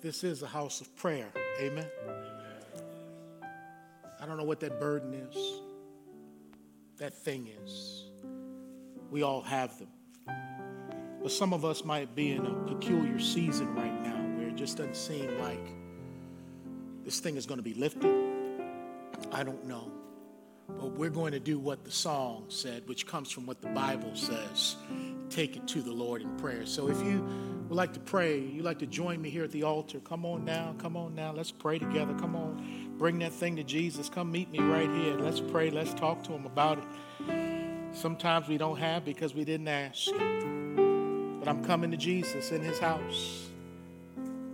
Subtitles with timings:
[0.00, 1.28] This is a house of prayer.
[1.60, 1.86] Amen.
[4.18, 5.60] I don't know what that burden is,
[6.98, 8.04] that thing is.
[9.10, 9.88] We all have them.
[11.22, 14.78] But some of us might be in a peculiar season right now where it just
[14.78, 15.66] doesn't seem like
[17.04, 18.14] this thing is going to be lifted.
[19.32, 19.90] I don't know.
[20.78, 24.14] But we're going to do what the song said, which comes from what the Bible
[24.14, 24.76] says.
[25.28, 26.66] Take it to the Lord in prayer.
[26.66, 27.26] So if you
[27.68, 30.44] would like to pray, you'd like to join me here at the altar, come on
[30.44, 31.32] now, come on now.
[31.32, 32.14] Let's pray together.
[32.14, 32.96] Come on.
[32.98, 34.08] Bring that thing to Jesus.
[34.08, 35.14] Come meet me right here.
[35.14, 35.70] Let's pray.
[35.70, 36.84] Let's talk to him about it.
[37.92, 40.10] Sometimes we don't have because we didn't ask.
[40.10, 43.48] But I'm coming to Jesus in his house.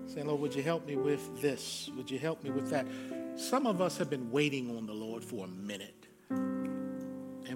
[0.06, 1.90] Saying, Lord, would you help me with this?
[1.96, 2.86] Would you help me with that?
[3.36, 5.95] Some of us have been waiting on the Lord for a minute.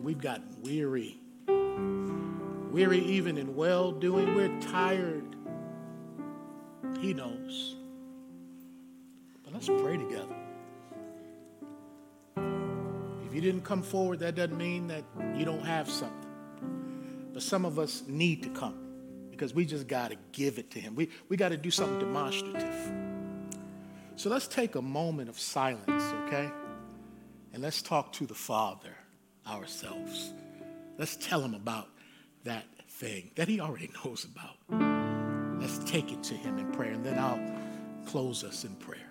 [0.01, 1.21] And we've gotten weary.
[2.73, 4.35] Weary even in well doing.
[4.35, 5.37] We're tired.
[7.01, 7.77] He knows.
[9.45, 10.35] But let's pray together.
[13.27, 15.05] If you didn't come forward, that doesn't mean that
[15.37, 16.31] you don't have something.
[17.35, 18.79] But some of us need to come
[19.31, 20.95] because we just got to give it to Him.
[20.95, 22.91] We, we got to do something demonstrative.
[24.17, 26.51] So let's take a moment of silence, okay?
[27.53, 28.97] And let's talk to the Father
[29.51, 30.33] ourselves.
[30.99, 31.89] Let's tell him about
[32.45, 34.57] that thing that he already knows about.
[35.61, 37.41] Let's take it to him in prayer, and then I'll
[38.07, 39.10] close us in prayer.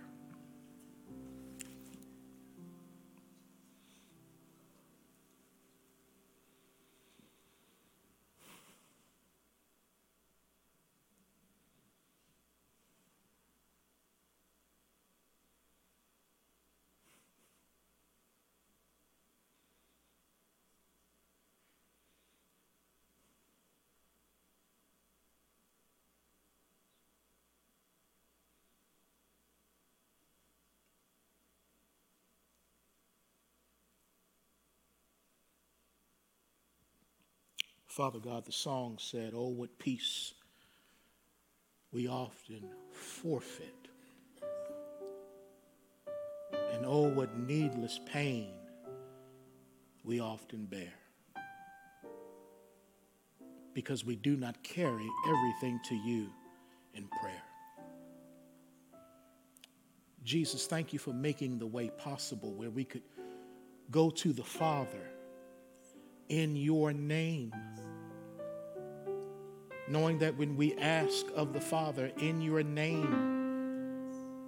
[37.89, 40.35] Father God, the song said, Oh, what peace
[41.91, 43.73] we often forfeit.
[46.71, 48.51] And oh, what needless pain
[50.03, 50.93] we often bear.
[53.73, 56.29] Because we do not carry everything to you
[56.93, 57.43] in prayer.
[60.23, 63.01] Jesus, thank you for making the way possible where we could
[63.89, 65.09] go to the Father
[66.29, 67.53] in your name.
[69.87, 73.39] Knowing that when we ask of the Father in your name,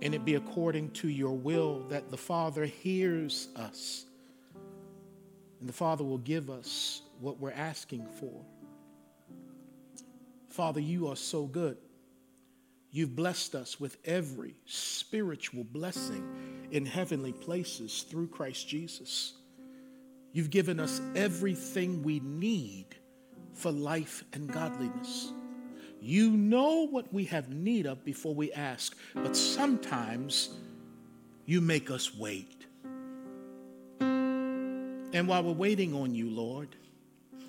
[0.01, 4.05] and it be according to your will, that the Father hears us.
[5.59, 8.43] And the Father will give us what we're asking for.
[10.49, 11.77] Father, you are so good.
[12.91, 16.27] You've blessed us with every spiritual blessing
[16.71, 19.33] in heavenly places through Christ Jesus.
[20.33, 22.85] You've given us everything we need
[23.53, 25.31] for life and godliness.
[25.99, 30.49] You know what we have need of before we ask, but sometimes
[31.45, 32.65] you make us wait.
[33.99, 36.75] And while we're waiting on you, Lord,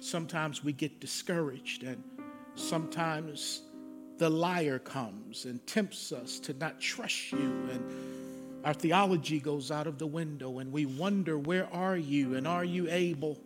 [0.01, 2.03] sometimes we get discouraged, and
[2.57, 3.63] sometimes
[4.19, 7.83] the liar comes and tempts us to not trust you and
[8.65, 12.65] our theology goes out of the window and we wonder, where are you and are
[12.65, 13.39] you able?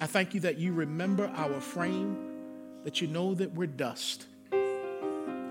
[0.00, 2.16] I thank you that you remember our frame,
[2.84, 4.26] that you know that we're dust.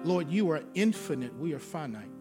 [0.03, 2.11] Lord, you are infinite, we are finite.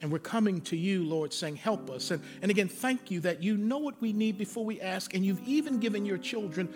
[0.00, 2.10] And we're coming to you, Lord, saying, Help us.
[2.10, 5.24] And, and again, thank you that you know what we need before we ask, and
[5.24, 6.68] you've even given your children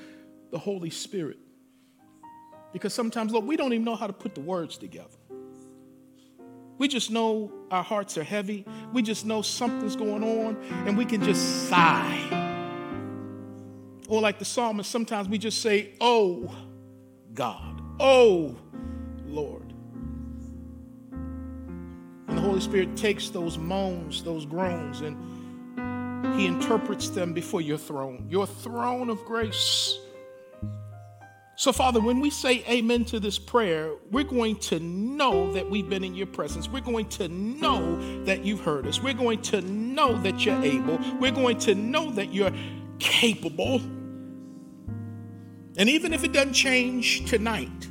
[0.50, 1.38] the Holy Spirit.
[2.72, 5.17] Because sometimes, Lord, we don't even know how to put the words together.
[6.78, 8.64] We just know our hearts are heavy.
[8.92, 10.56] We just know something's going on,
[10.86, 12.46] and we can just sigh.
[14.08, 16.54] Or, like the psalmist, sometimes we just say, Oh,
[17.34, 17.82] God.
[18.00, 18.56] Oh,
[19.26, 19.74] Lord.
[22.28, 27.78] And the Holy Spirit takes those moans, those groans, and He interprets them before your
[27.78, 29.98] throne, your throne of grace.
[31.58, 35.90] So, Father, when we say amen to this prayer, we're going to know that we've
[35.90, 36.68] been in your presence.
[36.68, 39.02] We're going to know that you've heard us.
[39.02, 41.00] We're going to know that you're able.
[41.18, 42.52] We're going to know that you're
[43.00, 43.80] capable.
[45.78, 47.88] And even if it doesn't change tonight,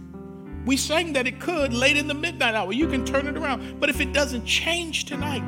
[0.65, 2.71] we sang that it could late in the midnight hour.
[2.71, 3.81] You can turn it around.
[3.81, 5.43] But if it doesn't change tonight,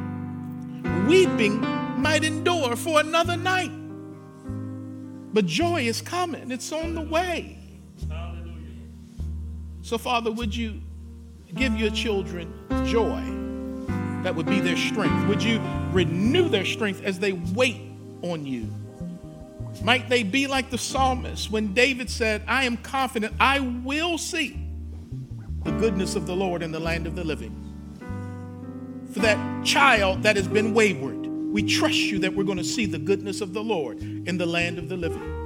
[1.07, 1.61] weeping
[2.01, 3.71] might endure for another night.
[5.33, 7.58] But joy is coming, it's on the way.
[9.89, 10.79] So, Father, would you
[11.55, 12.53] give your children
[12.85, 13.23] joy
[14.21, 15.27] that would be their strength?
[15.27, 15.59] Would you
[15.91, 17.81] renew their strength as they wait
[18.21, 18.71] on you?
[19.83, 24.63] Might they be like the psalmist when David said, I am confident I will see
[25.63, 27.55] the goodness of the Lord in the land of the living.
[29.11, 32.85] For that child that has been wayward, we trust you that we're going to see
[32.85, 35.38] the goodness of the Lord in the land of the living.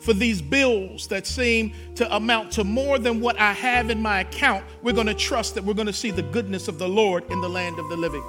[0.00, 4.20] For these bills that seem to amount to more than what I have in my
[4.20, 7.30] account, we're going to trust that we're going to see the goodness of the Lord
[7.30, 8.22] in the land of the living.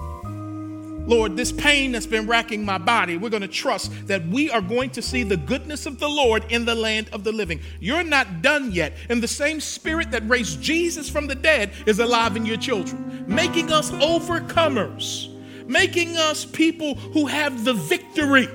[1.07, 4.61] Lord, this pain that's been racking my body, we're going to trust that we are
[4.61, 7.59] going to see the goodness of the Lord in the land of the living.
[7.79, 8.93] You're not done yet.
[9.09, 13.25] And the same spirit that raised Jesus from the dead is alive in your children,
[13.27, 15.29] making us overcomers,
[15.67, 18.47] making us people who have the victory.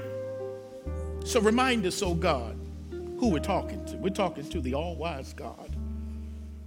[1.24, 2.56] So remind us, oh God,
[3.18, 3.96] who we're talking to.
[3.96, 5.76] We're talking to the all wise God,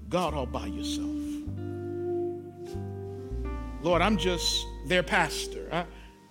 [0.09, 1.07] God all by yourself.
[3.81, 5.67] Lord, I'm just their pastor.
[5.71, 5.85] I,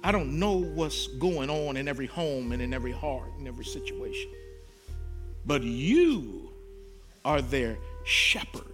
[0.05, 3.65] I don't know what's going on in every home and in every heart and every
[3.65, 4.31] situation.
[5.47, 6.51] But you
[7.25, 8.65] are their shepherd.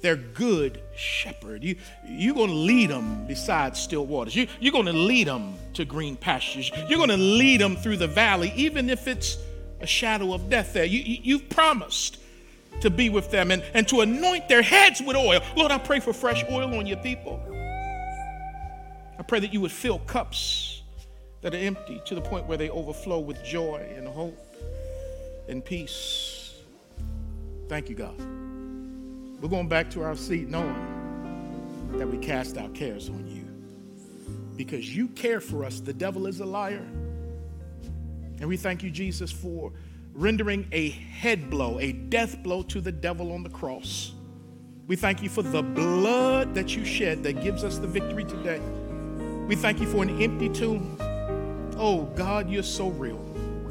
[0.00, 1.64] Their good shepherd.
[1.64, 1.76] You,
[2.06, 4.36] you're going to lead them beside still waters.
[4.36, 6.70] You, you're going to lead them to green pastures.
[6.88, 9.38] You're going to lead them through the valley, even if it's
[9.80, 10.84] a shadow of death there.
[10.84, 12.18] You, you, you've promised
[12.80, 15.40] to be with them and, and to anoint their heads with oil.
[15.56, 17.40] Lord, I pray for fresh oil on your people.
[19.18, 20.82] I pray that you would fill cups
[21.40, 24.36] that are empty to the point where they overflow with joy and hope
[25.48, 26.54] and peace.
[27.68, 28.18] Thank you, God.
[29.40, 33.44] We're going back to our seat knowing that we cast our cares on you
[34.56, 35.80] because you care for us.
[35.80, 36.86] The devil is a liar.
[38.40, 39.72] And we thank you, Jesus, for
[40.12, 44.12] rendering a head blow, a death blow to the devil on the cross.
[44.86, 48.60] We thank you for the blood that you shed that gives us the victory today.
[49.46, 50.96] We thank you for an empty tomb.
[51.76, 53.20] Oh, God, you're so real.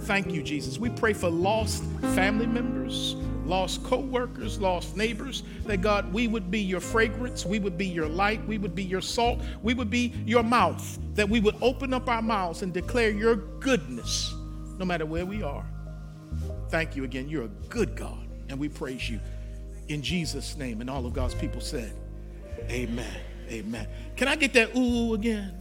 [0.02, 0.78] Thank you, Jesus.
[0.78, 1.84] We pray for lost
[2.14, 3.16] family members,
[3.46, 7.88] lost co workers, lost neighbors, that God, we would be your fragrance, we would be
[7.88, 11.56] your light, we would be your salt, we would be your mouth, that we would
[11.62, 14.35] open up our mouths and declare your goodness
[14.78, 15.66] no matter where we are.
[16.70, 17.30] Thank you again.
[17.30, 19.20] You're a good God, and we praise you
[19.88, 20.82] in Jesus' name.
[20.82, 21.94] And all of God's people said,
[22.70, 23.22] Amen.
[23.50, 23.88] Amen.
[24.16, 25.54] Can I get that ooh again?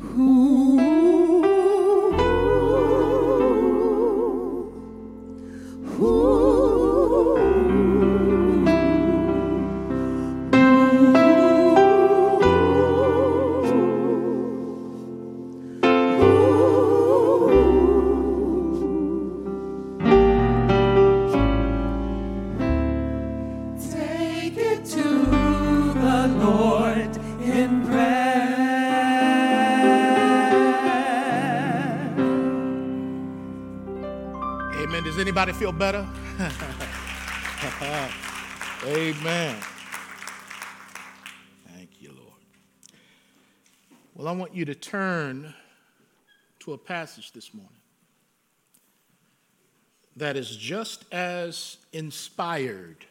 [0.00, 1.26] Ooh.
[5.98, 6.45] Anybody
[35.56, 36.06] feel better?
[38.84, 39.56] Amen.
[41.74, 42.42] Thank you, Lord.
[44.14, 45.54] Well, I want you to turn
[46.60, 47.72] to a passage this morning
[50.16, 53.06] that is just as inspired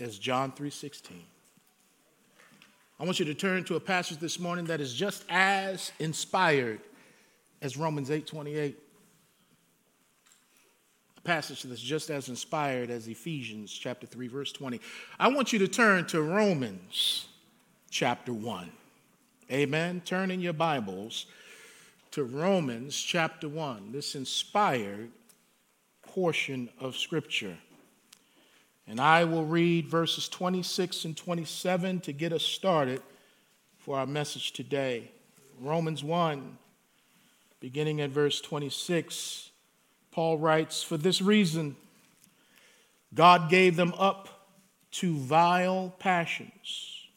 [0.00, 1.12] as John 3:16.
[2.98, 6.80] I want you to turn to a passage this morning that is just as inspired
[7.60, 8.74] as Romans 8:28
[11.24, 14.80] passage that's just as inspired as Ephesians chapter 3 verse 20.
[15.18, 17.26] I want you to turn to Romans
[17.90, 18.70] chapter 1.
[19.50, 20.02] Amen.
[20.04, 21.26] Turn in your Bibles
[22.12, 23.92] to Romans chapter 1.
[23.92, 25.10] This inspired
[26.02, 27.56] portion of scripture.
[28.86, 33.00] And I will read verses 26 and 27 to get us started
[33.78, 35.10] for our message today.
[35.60, 36.58] Romans 1
[37.60, 39.51] beginning at verse 26
[40.12, 41.76] Paul writes, For this reason,
[43.14, 44.28] God gave them up
[44.92, 47.08] to vile passions.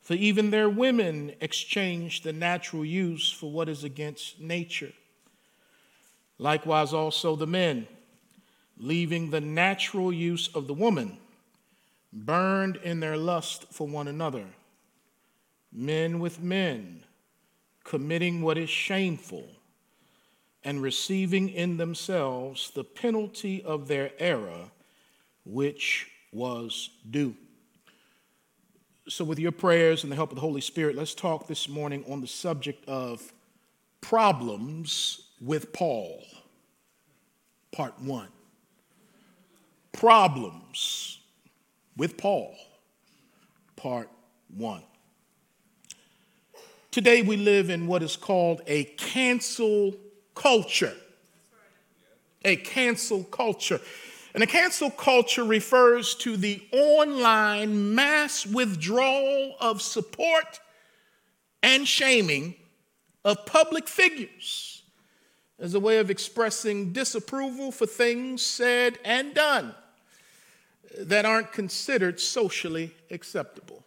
[0.00, 4.92] For even their women exchanged the natural use for what is against nature.
[6.38, 7.86] Likewise, also the men,
[8.78, 11.18] leaving the natural use of the woman,
[12.12, 14.46] burned in their lust for one another.
[15.70, 17.04] Men with men,
[17.84, 19.48] committing what is shameful
[20.64, 24.70] and receiving in themselves the penalty of their error,
[25.44, 27.34] which was due.
[29.08, 32.04] So, with your prayers and the help of the Holy Spirit, let's talk this morning
[32.08, 33.32] on the subject of
[34.00, 36.22] problems with Paul.
[37.72, 38.28] Part one.
[39.92, 41.20] Problems
[41.96, 42.54] with Paul,
[43.76, 44.08] part
[44.54, 44.82] one.
[46.90, 49.94] Today we live in what is called a cancel
[50.34, 50.94] culture.
[52.44, 53.80] A cancel culture.
[54.34, 60.60] And a cancel culture refers to the online mass withdrawal of support
[61.62, 62.54] and shaming
[63.24, 64.82] of public figures
[65.58, 69.74] as a way of expressing disapproval for things said and done
[70.98, 73.81] that aren't considered socially acceptable.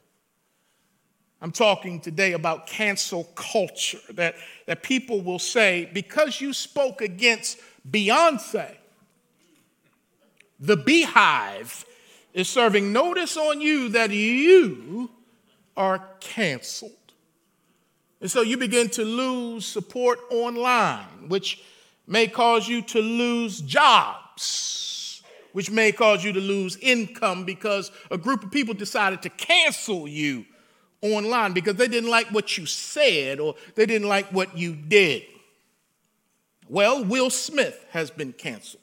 [1.41, 4.35] I'm talking today about cancel culture, that,
[4.67, 8.75] that people will say, because you spoke against Beyonce,
[10.59, 11.85] the Beyhive
[12.33, 15.11] is serving notice on you that you
[15.75, 16.91] are canceled.
[18.21, 21.61] And so you begin to lose support online, which
[22.07, 28.17] may cause you to lose jobs, which may cause you to lose income because a
[28.17, 30.45] group of people decided to cancel you
[31.01, 35.23] online because they didn't like what you said or they didn't like what you did.
[36.67, 38.81] Well, Will Smith has been canceled.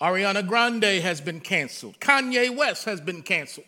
[0.00, 2.00] Ariana Grande has been canceled.
[2.00, 3.66] Kanye West has been canceled.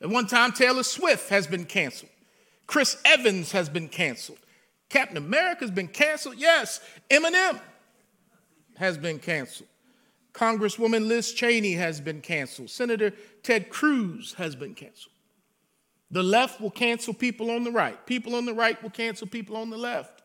[0.00, 2.10] At one time, Taylor Swift has been canceled.
[2.66, 4.38] Chris Evans has been canceled.
[4.88, 6.36] Captain America has been canceled.
[6.38, 7.60] Yes, Eminem
[8.76, 9.68] has been canceled.
[10.32, 12.70] Congresswoman Liz Cheney has been canceled.
[12.70, 15.12] Senator Ted Cruz has been canceled.
[16.10, 18.04] The left will cancel people on the right.
[18.06, 20.22] People on the right will cancel people on the left.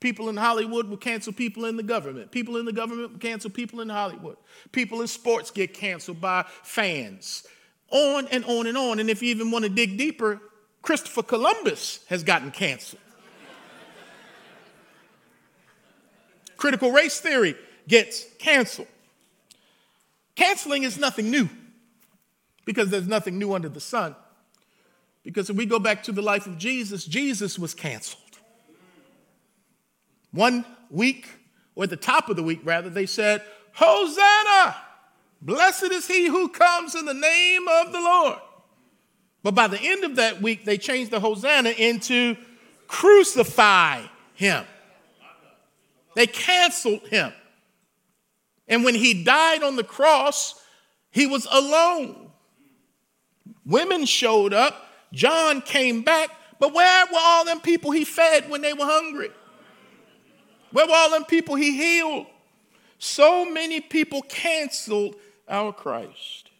[0.00, 2.30] People in Hollywood will cancel people in the government.
[2.30, 4.36] People in the government will cancel people in Hollywood.
[4.70, 7.46] People in sports get canceled by fans.
[7.90, 9.00] On and on and on.
[9.00, 10.40] And if you even want to dig deeper,
[10.82, 13.00] Christopher Columbus has gotten canceled.
[16.56, 17.56] Critical race theory
[17.88, 18.88] gets canceled.
[20.36, 21.48] Canceling is nothing new
[22.64, 24.14] because there's nothing new under the sun.
[25.24, 28.20] Because if we go back to the life of Jesus, Jesus was canceled.
[30.30, 31.28] One week,
[31.74, 34.76] or at the top of the week, rather, they said, Hosanna!
[35.40, 38.38] Blessed is he who comes in the name of the Lord.
[39.42, 42.36] But by the end of that week, they changed the Hosanna into
[42.86, 44.02] crucify
[44.34, 44.64] him.
[46.14, 47.32] They canceled him.
[48.68, 50.60] And when he died on the cross,
[51.10, 52.30] he was alone.
[53.66, 54.83] Women showed up
[55.14, 56.28] John came back,
[56.58, 59.30] but where were all them people he fed when they were hungry?
[60.72, 62.26] Where were all them people he healed?
[62.98, 65.14] So many people canceled
[65.48, 66.50] our Christ.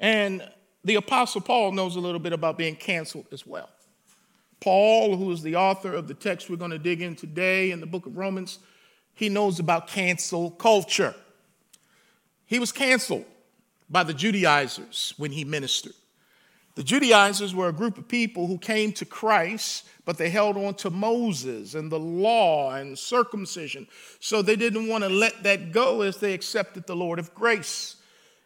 [0.00, 0.48] And
[0.84, 3.68] the Apostle Paul knows a little bit about being canceled as well.
[4.60, 7.80] Paul, who is the author of the text we're going to dig in today in
[7.80, 8.58] the book of Romans,
[9.14, 11.14] he knows about cancel culture.
[12.46, 13.24] He was canceled
[13.90, 15.94] by the Judaizers when he ministered.
[16.76, 20.74] The Judaizers were a group of people who came to Christ, but they held on
[20.74, 23.88] to Moses and the law and circumcision.
[24.20, 27.96] So they didn't want to let that go as they accepted the Lord of grace.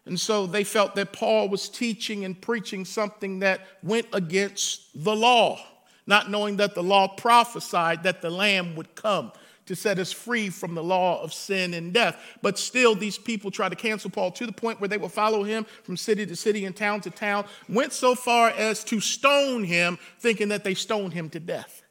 [0.06, 5.14] And so they felt that Paul was teaching and preaching something that went against the
[5.14, 5.60] law,
[6.06, 9.32] not knowing that the law prophesied that the Lamb would come
[9.70, 12.16] to set us free from the law of sin and death.
[12.42, 15.44] But still, these people try to cancel Paul to the point where they will follow
[15.44, 19.62] him from city to city and town to town, went so far as to stone
[19.62, 21.84] him, thinking that they stoned him to death.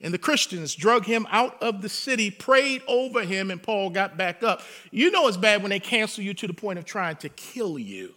[0.00, 4.16] And the Christians drug him out of the city, prayed over him, and Paul got
[4.16, 4.62] back up.
[4.92, 7.80] You know it's bad when they cancel you to the point of trying to kill
[7.80, 8.14] you.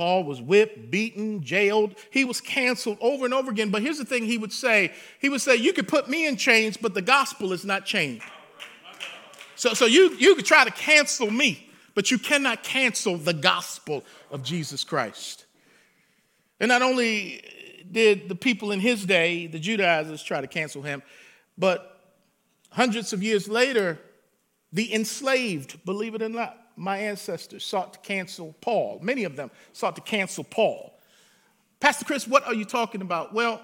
[0.00, 1.94] Paul was whipped, beaten, jailed.
[2.10, 3.68] He was canceled over and over again.
[3.68, 6.38] But here's the thing he would say He would say, You could put me in
[6.38, 8.22] chains, but the gospel is not chained.
[9.56, 14.02] So, so you, you could try to cancel me, but you cannot cancel the gospel
[14.30, 15.44] of Jesus Christ.
[16.60, 17.42] And not only
[17.92, 21.02] did the people in his day, the Judaizers, try to cancel him,
[21.58, 22.00] but
[22.70, 23.98] hundreds of years later,
[24.72, 29.00] the enslaved, believe it or not, my ancestors sought to cancel Paul.
[29.02, 30.98] Many of them sought to cancel Paul.
[31.78, 33.34] Pastor Chris, what are you talking about?
[33.34, 33.60] Well,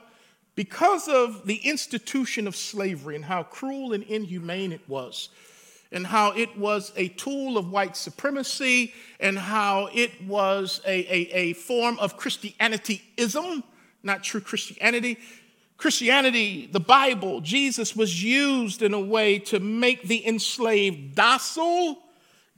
[0.55, 5.31] because of the institution of slavery and how cruel and inhumane it was,
[5.93, 11.31] and how it was a tool of white supremacy, and how it was a, a,
[11.33, 13.63] a form of Christianityism,
[14.03, 15.19] not true Christianity.
[15.79, 22.03] Christianity, the Bible, Jesus was used in a way to make the enslaved docile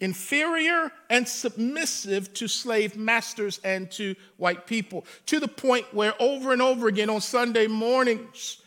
[0.01, 6.53] inferior and submissive to slave masters and to white people, to the point where over
[6.53, 8.59] and over again on Sunday mornings,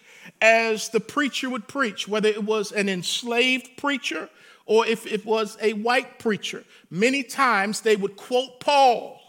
[0.42, 4.30] as the preacher would preach, whether it was an enslaved preacher
[4.66, 9.20] or if it was a white preacher, many times they would quote Paul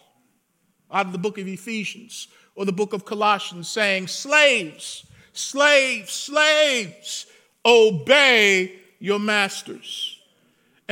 [0.90, 7.26] out of the book of Ephesians or the book of Colossians saying, Slaves, slaves, slaves,
[7.64, 10.11] obey your masters.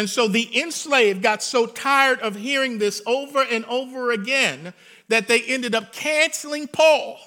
[0.01, 4.73] And so the enslaved got so tired of hearing this over and over again
[5.09, 7.19] that they ended up canceling Paul.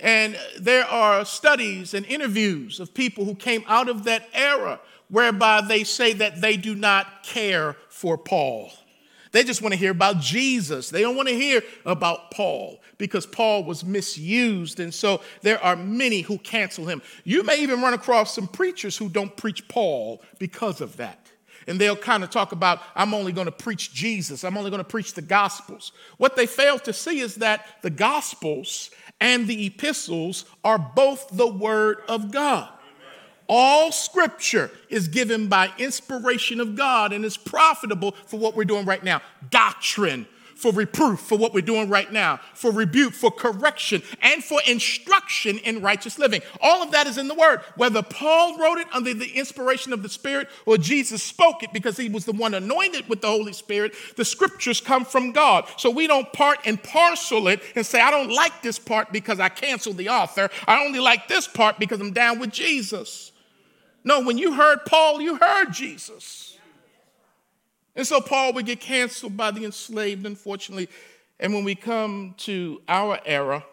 [0.00, 4.80] And there are studies and interviews of people who came out of that era
[5.10, 8.72] whereby they say that they do not care for Paul.
[9.32, 10.88] They just want to hear about Jesus.
[10.88, 14.80] They don't want to hear about Paul because Paul was misused.
[14.80, 17.02] And so there are many who cancel him.
[17.24, 21.18] You may even run across some preachers who don't preach Paul because of that.
[21.66, 24.82] And they'll kind of talk about, I'm only going to preach Jesus, I'm only going
[24.82, 25.92] to preach the Gospels.
[26.16, 31.46] What they fail to see is that the Gospels and the epistles are both the
[31.46, 32.68] Word of God.
[33.48, 38.86] All scripture is given by inspiration of God and is profitable for what we're doing
[38.86, 44.02] right now doctrine, for reproof, for what we're doing right now, for rebuke, for correction,
[44.22, 46.40] and for instruction in righteous living.
[46.60, 47.60] All of that is in the Word.
[47.76, 51.96] Whether Paul wrote it under the inspiration of the Spirit or Jesus spoke it because
[51.96, 55.68] he was the one anointed with the Holy Spirit, the Scriptures come from God.
[55.76, 59.38] So we don't part and parcel it and say, I don't like this part because
[59.38, 60.48] I canceled the author.
[60.66, 63.32] I only like this part because I'm down with Jesus.
[64.04, 66.55] No, when you heard Paul, you heard Jesus.
[67.96, 70.88] And so Paul would get canceled by the enslaved, unfortunately.
[71.40, 73.64] And when we come to our era,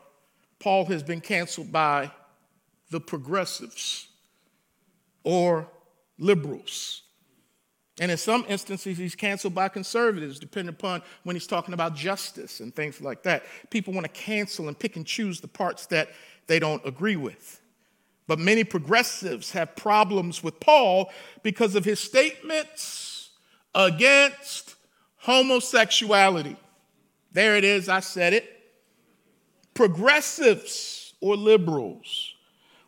[0.60, 2.10] Paul has been canceled by
[2.90, 4.08] the progressives
[5.24, 5.68] or
[6.18, 7.02] liberals.
[8.00, 12.60] And in some instances, he's canceled by conservatives, depending upon when he's talking about justice
[12.60, 13.44] and things like that.
[13.70, 16.10] People want to cancel and pick and choose the parts that
[16.48, 17.62] they don't agree with.
[18.26, 21.12] But many progressives have problems with Paul
[21.44, 23.13] because of his statements
[23.76, 24.76] against
[25.18, 26.58] homosexuality.
[27.32, 28.50] There it is, I said it.
[29.74, 32.34] Progressives or liberals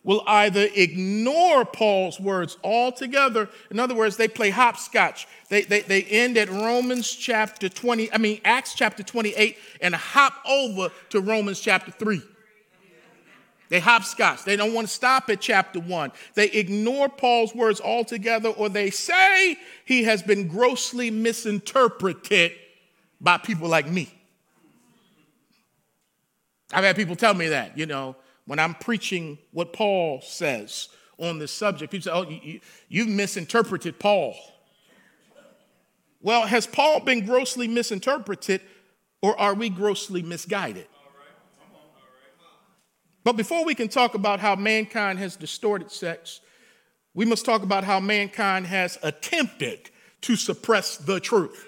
[0.03, 3.49] will either ignore Paul's words altogether.
[3.71, 5.27] In other words, they play hopscotch.
[5.49, 10.33] They, they, they end at Romans chapter 20, I mean, Acts chapter 28, and hop
[10.47, 12.21] over to Romans chapter 3.
[13.69, 14.43] They hopscotch.
[14.43, 16.11] They don't want to stop at chapter one.
[16.35, 22.51] They ignore Paul's words altogether, or they say he has been grossly misinterpreted
[23.19, 24.13] by people like me.
[26.71, 31.39] I've had people tell me that, you know, when I'm preaching what Paul says on
[31.39, 31.91] this subject.
[31.91, 34.35] People say, oh, you, you've misinterpreted Paul.
[36.21, 38.61] Well, has Paul been grossly misinterpreted,
[39.21, 40.87] or are we grossly misguided?
[43.25, 46.41] But before we can talk about how mankind has distorted sex,
[47.15, 49.89] we must talk about how mankind has attempted
[50.21, 51.65] to suppress the truth.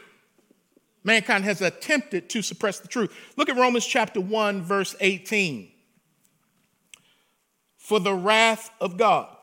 [1.03, 3.11] Mankind has attempted to suppress the truth.
[3.37, 5.71] Look at Romans chapter 1, verse 18.
[7.79, 9.35] For the wrath of God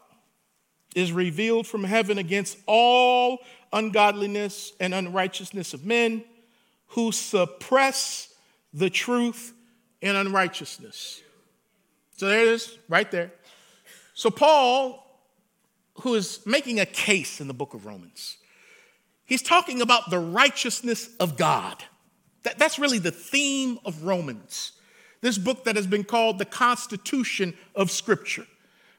[0.94, 3.40] is revealed from heaven against all
[3.72, 6.22] ungodliness and unrighteousness of men
[6.88, 8.32] who suppress
[8.72, 9.52] the truth
[10.00, 11.22] in unrighteousness.
[12.24, 13.32] So there it is, right there.
[14.14, 15.20] So Paul,
[16.00, 18.38] who is making a case in the book of Romans,
[19.26, 21.84] he's talking about the righteousness of God.
[22.44, 24.72] That, that's really the theme of Romans.
[25.20, 28.46] This book that has been called the Constitution of Scripture.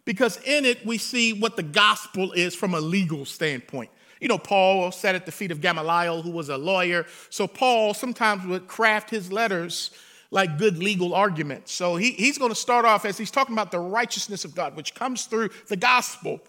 [0.05, 3.89] Because in it, we see what the gospel is from a legal standpoint.
[4.21, 7.07] You know, Paul sat at the feet of Gamaliel, who was a lawyer.
[7.31, 9.89] So Paul sometimes would craft his letters
[10.35, 11.71] like good legal arguments.
[11.71, 14.75] So he, he's going to start off as he's talking about the righteousness of God,
[14.75, 16.41] which comes through the gospel.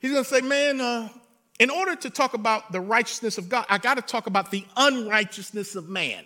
[0.00, 1.08] He's going to say, man, uh,
[1.60, 4.64] in order to talk about the righteousness of God, I got to talk about the
[4.76, 6.24] unrighteousness of man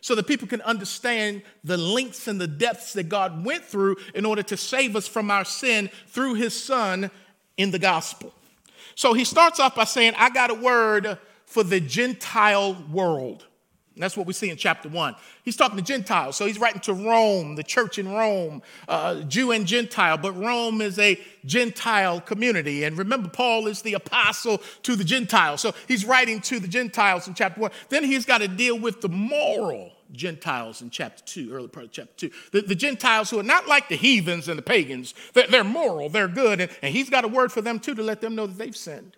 [0.00, 4.26] so that people can understand the lengths and the depths that God went through in
[4.26, 7.12] order to save us from our sin through his son
[7.56, 8.34] in the gospel.
[8.96, 13.46] So he starts off by saying, I got a word for the Gentile world.
[14.00, 15.14] That's what we see in chapter one.
[15.44, 16.36] He's talking to Gentiles.
[16.36, 20.16] So he's writing to Rome, the church in Rome, uh, Jew and Gentile.
[20.18, 22.84] But Rome is a Gentile community.
[22.84, 25.60] And remember, Paul is the apostle to the Gentiles.
[25.60, 27.70] So he's writing to the Gentiles in chapter one.
[27.88, 31.92] Then he's got to deal with the moral Gentiles in chapter two, early part of
[31.92, 32.30] chapter two.
[32.50, 36.08] The, the Gentiles who are not like the heathens and the pagans, they're, they're moral,
[36.08, 36.60] they're good.
[36.60, 38.76] And, and he's got a word for them too to let them know that they've
[38.76, 39.16] sinned.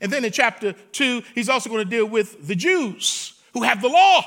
[0.00, 3.80] And then in chapter two, he's also going to deal with the Jews who have
[3.80, 4.22] the law,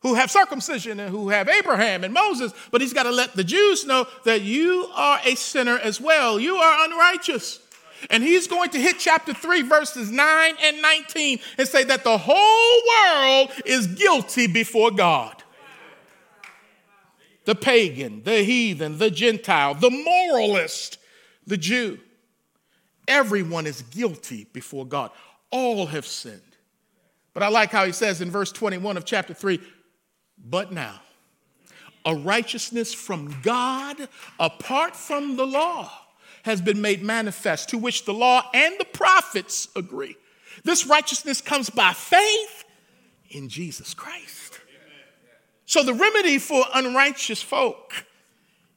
[0.00, 2.54] who have circumcision, and who have Abraham and Moses.
[2.70, 6.40] But he's got to let the Jews know that you are a sinner as well.
[6.40, 7.60] You are unrighteous.
[8.10, 12.18] And he's going to hit chapter 3, verses 9 and 19, and say that the
[12.18, 15.42] whole world is guilty before God.
[17.46, 20.98] The pagan, the heathen, the Gentile, the moralist,
[21.46, 21.98] the Jew.
[23.08, 25.10] Everyone is guilty before God.
[25.50, 26.42] All have sinned.
[27.36, 29.60] But I like how he says in verse 21 of chapter 3
[30.38, 31.02] but now,
[32.06, 34.08] a righteousness from God
[34.40, 35.92] apart from the law
[36.44, 40.16] has been made manifest, to which the law and the prophets agree.
[40.64, 42.64] This righteousness comes by faith
[43.28, 44.58] in Jesus Christ.
[45.66, 47.92] So the remedy for unrighteous folk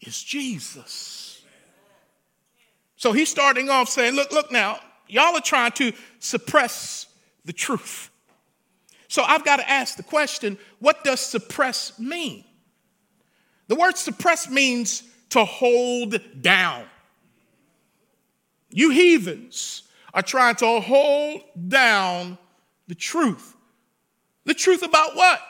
[0.02, 1.44] is Jesus.
[2.98, 7.06] So he's starting off saying, Look, look now, y'all are trying to suppress
[7.46, 8.10] the truth.
[9.10, 12.46] So I've got to ask the question what does suppress mean?
[13.68, 16.86] The word suppress means to hold down.
[18.70, 22.38] You heathens are trying to hold down
[22.88, 23.56] the truth.
[24.46, 25.42] The truth about what?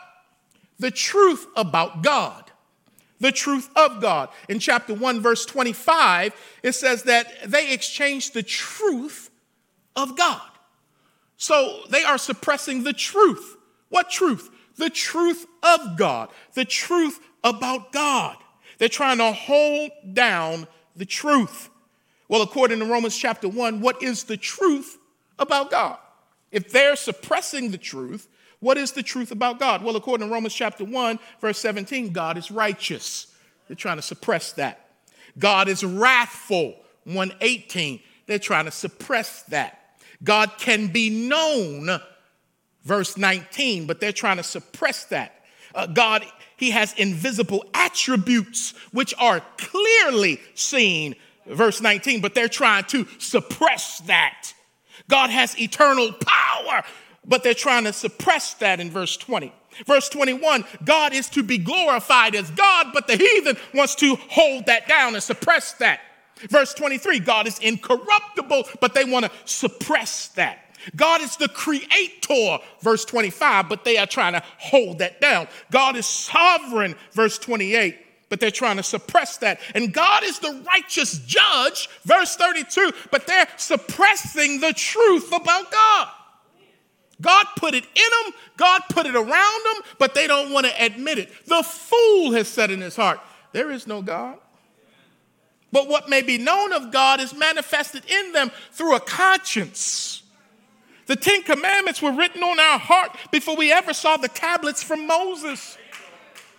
[0.79, 2.51] The truth about God.
[3.19, 4.29] The truth of God.
[4.47, 9.29] In chapter 1, verse 25, it says that they exchanged the truth
[9.97, 10.41] of God.
[11.39, 13.55] So they are suppressing the truth.
[13.87, 14.49] What truth?
[14.75, 18.37] The truth of God, the truth about God.
[18.77, 21.69] They're trying to hold down the truth.
[22.27, 24.97] Well, according to Romans chapter 1, what is the truth
[25.39, 25.97] about God?
[26.51, 28.27] If they're suppressing the truth,
[28.59, 29.81] what is the truth about God?
[29.81, 33.27] Well, according to Romans chapter 1, verse 17, God is righteous.
[33.67, 34.89] They're trying to suppress that.
[35.37, 36.75] God is wrathful,
[37.05, 38.01] 118.
[38.27, 39.78] They're trying to suppress that.
[40.23, 41.99] God can be known,
[42.83, 45.43] verse 19, but they're trying to suppress that.
[45.73, 46.25] Uh, God,
[46.57, 53.99] He has invisible attributes which are clearly seen, verse 19, but they're trying to suppress
[54.01, 54.53] that.
[55.07, 56.83] God has eternal power,
[57.25, 59.53] but they're trying to suppress that in verse 20.
[59.85, 64.65] Verse 21, God is to be glorified as God, but the heathen wants to hold
[64.65, 66.01] that down and suppress that.
[66.47, 70.69] Verse 23, God is incorruptible, but they want to suppress that.
[70.95, 75.47] God is the creator, verse 25, but they are trying to hold that down.
[75.71, 77.97] God is sovereign, verse 28,
[78.29, 79.59] but they're trying to suppress that.
[79.75, 86.07] And God is the righteous judge, verse 32, but they're suppressing the truth about God.
[87.21, 90.83] God put it in them, God put it around them, but they don't want to
[90.85, 91.29] admit it.
[91.45, 93.19] The fool has said in his heart,
[93.51, 94.37] There is no God.
[95.71, 100.23] But what may be known of God is manifested in them through a conscience.
[101.05, 105.07] The Ten Commandments were written on our heart before we ever saw the tablets from
[105.07, 105.77] Moses.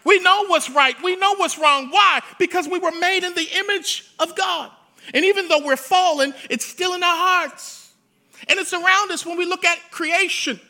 [0.04, 1.90] We know what's right, we know what's wrong.
[1.90, 2.20] Why?
[2.38, 4.70] Because we were made in the image of God.
[5.14, 7.92] And even though we're fallen, it's still in our hearts.
[8.48, 10.60] And it's around us when we look at creation.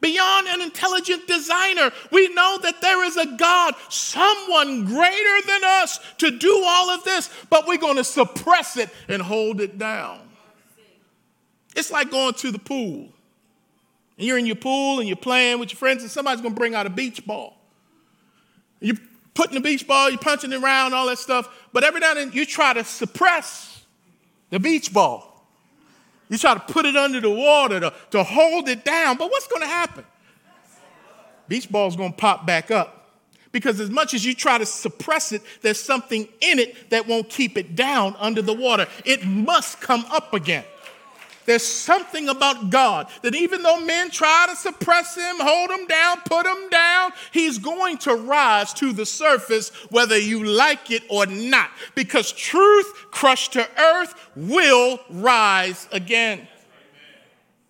[0.00, 6.00] Beyond an intelligent designer, we know that there is a God, someone greater than us
[6.18, 10.20] to do all of this, but we're going to suppress it and hold it down.
[11.76, 13.10] It's like going to the pool.
[14.16, 16.58] And you're in your pool and you're playing with your friends, and somebody's going to
[16.58, 17.56] bring out a beach ball.
[18.80, 18.96] You're
[19.34, 22.18] putting the beach ball, you're punching it around, all that stuff, but every now and
[22.18, 23.84] then you try to suppress
[24.48, 25.29] the beach ball.
[26.30, 29.48] You try to put it under the water to, to hold it down, but what's
[29.48, 30.06] going to happen?
[31.48, 32.96] Beach ball's going to pop back up.
[33.52, 37.28] Because as much as you try to suppress it, there's something in it that won't
[37.28, 38.86] keep it down under the water.
[39.04, 40.64] It must come up again.
[41.46, 46.18] There's something about God that even though men try to suppress him, hold him down,
[46.24, 51.26] put him down, he's going to rise to the surface whether you like it or
[51.26, 51.70] not.
[51.94, 56.46] Because truth crushed to earth will rise again.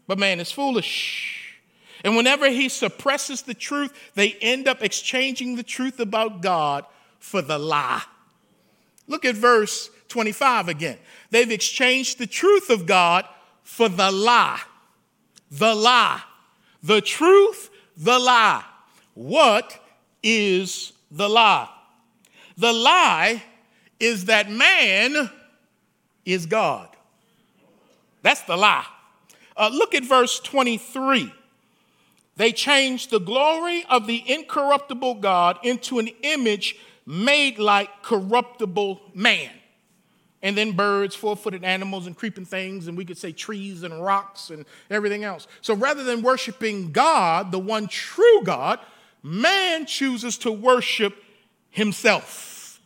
[0.06, 1.58] But man is foolish.
[2.04, 6.84] And whenever he suppresses the truth, they end up exchanging the truth about God
[7.18, 8.02] for the lie.
[9.06, 10.98] Look at verse 25 again.
[11.30, 13.26] They've exchanged the truth of God
[13.70, 14.60] for the lie.
[15.52, 16.20] The lie.
[16.82, 18.64] The truth, the lie.
[19.14, 19.78] What
[20.24, 21.68] is the lie?
[22.58, 23.42] The lie
[24.00, 25.30] is that man
[26.24, 26.88] is God.
[28.22, 28.86] That's the lie.
[29.56, 31.32] Uh, look at verse 23.
[32.36, 39.59] They changed the glory of the incorruptible God into an image made like corruptible man
[40.42, 44.02] and then birds, four footed animals, and creeping things, and we could say trees and
[44.02, 45.46] rocks and everything else.
[45.60, 48.80] So rather than worshiping God, the one true God,
[49.22, 51.14] man chooses to worship
[51.68, 52.80] himself.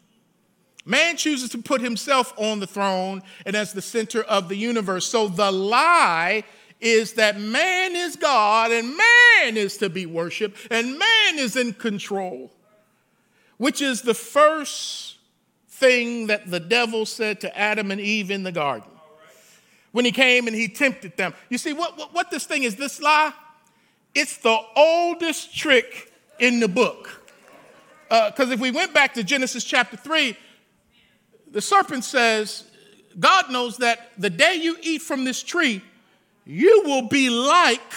[0.84, 5.06] Man chooses to put himself on the throne and as the center of the universe.
[5.06, 6.44] So the lie
[6.80, 11.72] is that man is God and man is to be worshiped and man is in
[11.72, 12.52] control,
[13.56, 15.13] which is the first
[15.74, 18.88] thing that the devil said to Adam and Eve in the garden
[19.92, 21.34] when he came and he tempted them.
[21.48, 23.32] You see, what, what, what this thing is, this lie,
[24.14, 27.22] it's the oldest trick in the book.
[28.08, 30.36] Because uh, if we went back to Genesis chapter 3,
[31.50, 32.64] the serpent says,
[33.18, 35.82] God knows that the day you eat from this tree,
[36.44, 37.92] you will be like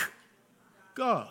[0.95, 1.29] God.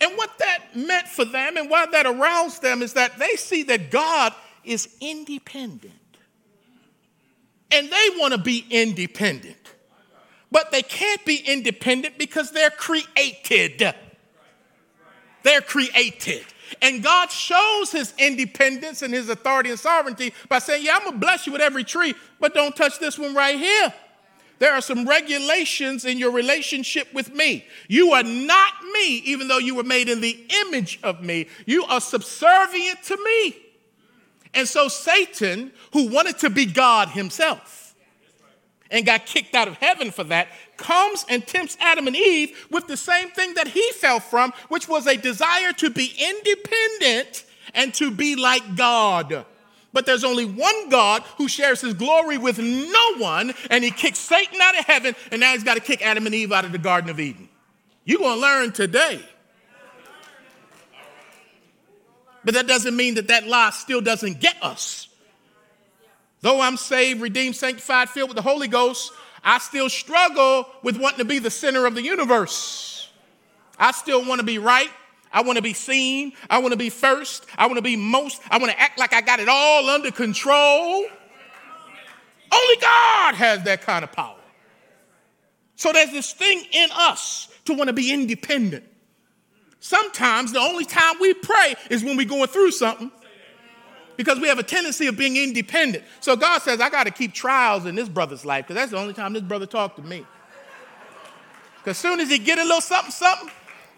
[0.00, 3.62] And what that meant for them and why that aroused them is that they see
[3.64, 4.34] that God
[4.66, 5.92] is independent.
[7.70, 9.56] And they want to be independent.
[10.50, 13.94] But they can't be independent because they're created.
[15.42, 16.44] They're created.
[16.82, 21.18] And God shows his independence and his authority and sovereignty by saying, Yeah, I'm gonna
[21.18, 23.92] bless you with every tree, but don't touch this one right here.
[24.58, 27.66] There are some regulations in your relationship with me.
[27.88, 31.48] You are not me, even though you were made in the image of me.
[31.66, 33.65] You are subservient to me.
[34.56, 37.94] And so Satan, who wanted to be God himself
[38.90, 42.86] and got kicked out of heaven for that, comes and tempts Adam and Eve with
[42.86, 47.92] the same thing that he fell from, which was a desire to be independent and
[47.94, 49.44] to be like God.
[49.92, 54.16] But there's only one God who shares his glory with no one, and he kicked
[54.16, 56.72] Satan out of heaven, and now he's got to kick Adam and Eve out of
[56.72, 57.48] the Garden of Eden.
[58.04, 59.20] You're going to learn today.
[62.46, 65.08] But that doesn't mean that that lie still doesn't get us.
[66.42, 69.10] Though I'm saved, redeemed, sanctified, filled with the Holy Ghost,
[69.42, 73.10] I still struggle with wanting to be the center of the universe.
[73.80, 74.90] I still want to be right.
[75.32, 76.34] I want to be seen.
[76.48, 77.46] I want to be first.
[77.58, 78.40] I want to be most.
[78.48, 81.04] I want to act like I got it all under control.
[82.52, 84.36] Only God has that kind of power.
[85.74, 88.84] So there's this thing in us to want to be independent.
[89.80, 93.10] Sometimes the only time we pray is when we're going through something
[94.16, 96.04] because we have a tendency of being independent.
[96.20, 98.98] So God says, I got to keep trials in this brother's life because that's the
[98.98, 100.24] only time this brother talked to me.
[101.78, 103.50] Because as soon as he get a little something, something,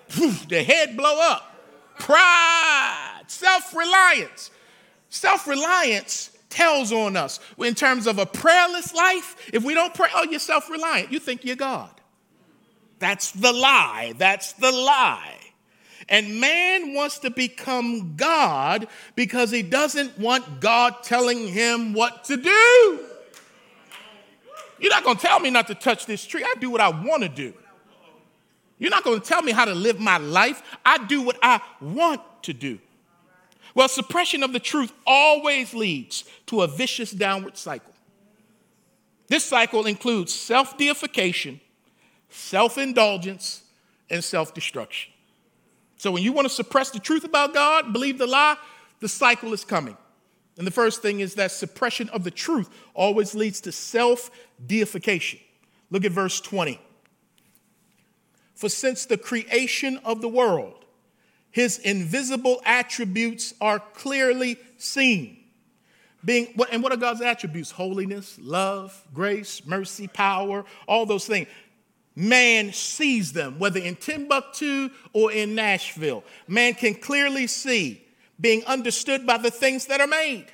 [0.09, 1.55] poof, the head blow up.
[1.99, 4.51] Pride, self-reliance.
[5.11, 9.51] Self-reliance tells on us in terms of a prayerless life.
[9.53, 11.13] If we don't pray, oh, you're self-reliant.
[11.13, 11.91] You think you're God.
[12.99, 14.15] That's the lie.
[14.19, 15.38] That's the lie.
[16.09, 22.37] And man wants to become God because he doesn't want God telling him what to
[22.37, 23.01] do.
[24.81, 26.43] You're not going to tell me not to touch this tree.
[26.45, 27.53] I do what I want to do.
[28.79, 30.63] You're not going to tell me how to live my life.
[30.85, 32.79] I do what I want to do.
[33.75, 37.93] Well, suppression of the truth always leads to a vicious downward cycle.
[39.27, 41.61] This cycle includes self deification,
[42.31, 43.63] self indulgence,
[44.09, 45.13] and self destruction.
[45.99, 48.57] So when you want to suppress the truth about God, believe the lie,
[49.01, 49.97] the cycle is coming.
[50.57, 54.31] And the first thing is that suppression of the truth always leads to self
[54.65, 55.41] deification.
[55.91, 56.81] Look at verse 20.
[58.55, 60.85] For since the creation of the world,
[61.51, 65.37] his invisible attributes are clearly seen.
[66.25, 67.71] Being, and what are God's attributes?
[67.71, 71.47] Holiness, love, grace, mercy, power, all those things
[72.19, 76.25] man sees them, whether in Timbuktu or in Nashville.
[76.49, 78.03] Man can clearly see,
[78.41, 80.47] being understood by the things that are made,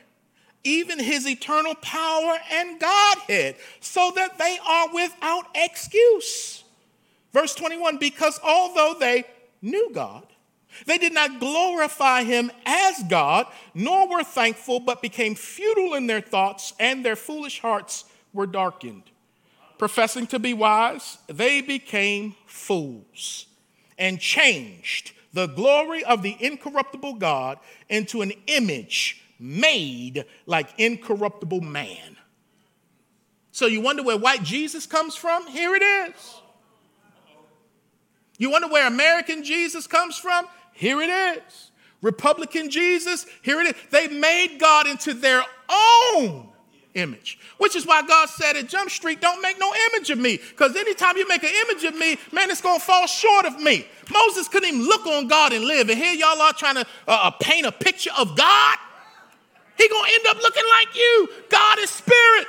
[0.63, 6.65] even his eternal power and Godhead, so that they are without excuse.
[7.33, 9.25] Verse 21 because although they
[9.63, 10.27] knew God,
[10.85, 16.21] they did not glorify him as God, nor were thankful, but became futile in their
[16.21, 19.05] thoughts, and their foolish hearts were darkened
[19.79, 23.47] professing to be wise, they became fools
[23.99, 27.59] and changed the glory of the incorruptible God
[27.89, 32.17] into an image made like incorruptible man.
[33.53, 35.47] So you wonder where white Jesus comes from?
[35.49, 36.41] Here it is.
[38.39, 40.47] You wonder where American Jesus comes from?
[40.73, 41.71] Here it is.
[42.01, 43.27] Republican Jesus?
[43.43, 43.75] Here it is.
[43.91, 46.49] They made God into their own
[46.95, 47.39] image.
[47.59, 50.37] Which is why God said at Jump Street, don't make no image of me.
[50.37, 53.61] Because anytime you make an image of me, man, it's going to fall short of
[53.61, 53.87] me.
[54.13, 55.89] Moses couldn't even look on God and live.
[55.89, 58.79] And here y'all are trying to uh, uh paint a picture of God.
[59.77, 61.29] He going to end up looking like you.
[61.51, 62.47] God is spirit.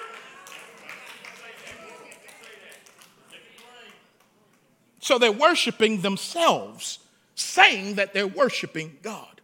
[5.00, 6.98] So they're worshiping themselves,
[7.36, 9.42] saying that they're worshiping God.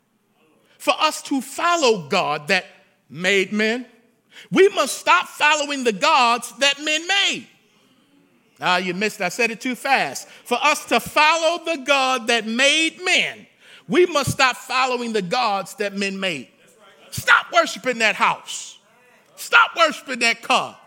[0.80, 2.66] For us to follow God, that
[3.12, 3.86] made men.
[4.50, 7.48] We must stop following the gods that men made.
[8.60, 10.28] Ah, you missed, I said it too fast.
[10.28, 13.48] For us to follow the God that made men,
[13.88, 16.48] we must stop following the gods that men made.
[17.10, 18.78] Stop worshiping that house.
[19.36, 20.78] Stop worshiping that car.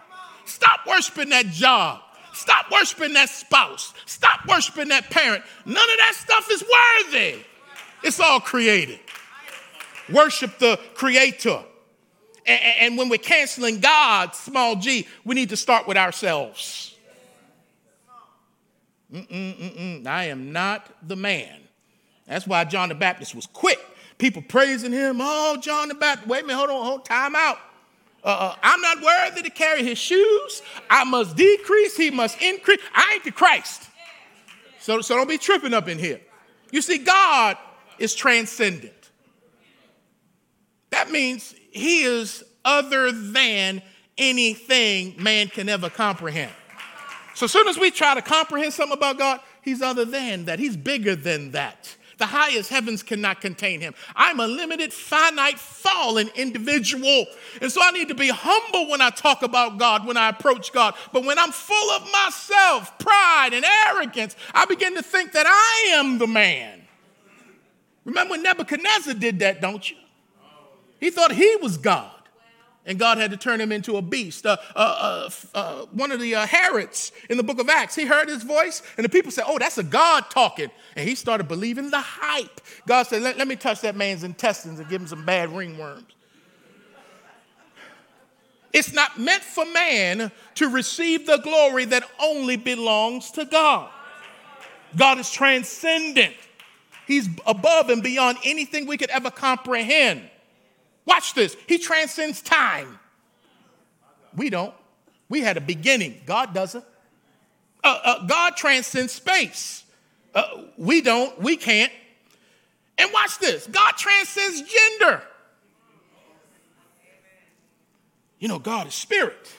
[0.47, 2.01] Stop worshiping that job.
[2.33, 3.93] Stop worshiping that spouse.
[4.07, 5.43] Stop worshiping that parent.
[5.65, 7.41] None of that stuff is worthy.
[8.03, 9.01] It's all created.
[10.13, 11.63] Worship the creator.
[12.47, 16.95] And, when we're canceling God, small g, we need to start with ourselves.
[19.13, 20.07] Mm-mm-mm-mm.
[20.07, 21.61] I am not the man.
[22.27, 23.79] That's why John the Baptist was quick.
[24.19, 25.19] People praising him.
[25.21, 26.29] Oh, John the Baptist.
[26.29, 27.59] Wait a minute, hold on, hold time out.
[28.23, 30.63] Uh, uh, I'm not worthy to carry his shoes.
[30.89, 32.81] I must decrease, he must increase.
[32.95, 33.83] I ain't the Christ.
[34.81, 36.21] So, so don't be tripping up in here.
[36.71, 37.57] You see, God
[37.99, 38.93] is transcendent.
[40.91, 43.83] That means he is other than
[44.17, 46.53] anything man can ever comprehend.
[47.35, 50.61] So as soon as we try to comprehend something about God, he's other than that.
[50.61, 51.97] He's bigger than that.
[52.19, 53.93] The highest heavens cannot contain him.
[54.15, 57.27] I'm a limited, finite, fallen individual.
[57.61, 60.73] And so I need to be humble when I talk about God, when I approach
[60.73, 60.95] God.
[61.13, 65.97] But when I'm full of myself, pride, and arrogance, I begin to think that I
[65.97, 66.83] am the man.
[68.05, 69.97] Remember when Nebuchadnezzar did that, don't you?
[71.01, 72.11] He thought he was God.
[72.87, 74.45] And God had to turn him into a beast.
[74.45, 78.05] Uh, uh, uh, uh one of the uh, Herods in the book of Acts, he
[78.05, 80.71] heard his voice, and the people said, Oh, that's a God talking.
[80.95, 82.61] And he started believing the hype.
[82.87, 86.05] God said, Let, let me touch that man's intestines and give him some bad ringworms.
[88.75, 93.89] It's not meant for man to receive the glory that only belongs to God.
[94.97, 96.35] God is transcendent,
[97.07, 100.29] He's above and beyond anything we could ever comprehend.
[101.07, 101.57] Watch this.
[101.67, 102.99] He transcends time.
[104.37, 104.75] We don't.
[105.29, 106.21] We had a beginning.
[106.27, 106.85] God doesn't.
[107.83, 109.85] Uh, uh, God transcends space.
[110.35, 111.39] Uh, we don't.
[111.41, 111.93] We can't.
[112.97, 113.67] And watch this.
[113.67, 115.23] God transcends gender.
[118.39, 119.53] You know, God is spirit.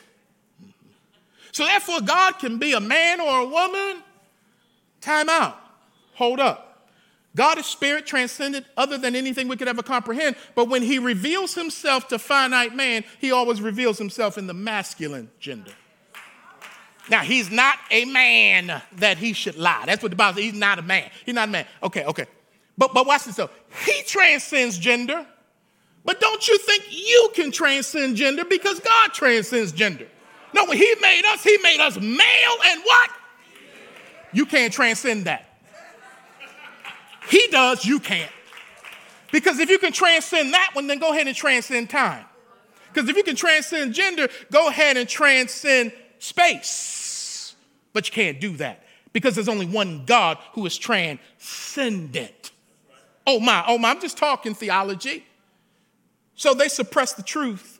[1.51, 4.03] So therefore, God can be a man or a woman.
[5.01, 5.57] Time out.
[6.15, 6.64] Hold up.
[7.35, 10.37] God is spirit, transcendent, other than anything we could ever comprehend.
[10.55, 15.29] But when he reveals himself to finite man, he always reveals himself in the masculine
[15.39, 15.71] gender.
[17.09, 19.83] Now, he's not a man that he should lie.
[19.85, 20.45] That's what the Bible says.
[20.45, 21.11] He's not a man.
[21.25, 21.65] He's not a man.
[21.83, 22.25] Okay, okay.
[22.77, 23.49] But, but watch this though.
[23.85, 25.25] He transcends gender.
[26.03, 30.07] But don't you think you can transcend gender because God transcends gender?
[30.53, 33.09] No, when he made us, he made us male and what?
[34.31, 35.54] You can't transcend that.
[37.29, 38.31] He does, you can't.
[39.31, 42.25] Because if you can transcend that one, then go ahead and transcend time.
[42.93, 47.55] Because if you can transcend gender, go ahead and transcend space.
[47.91, 52.51] But you can't do that because there's only one God who is transcendent.
[53.27, 55.25] Oh my, oh my, I'm just talking theology.
[56.35, 57.79] So they suppressed the truth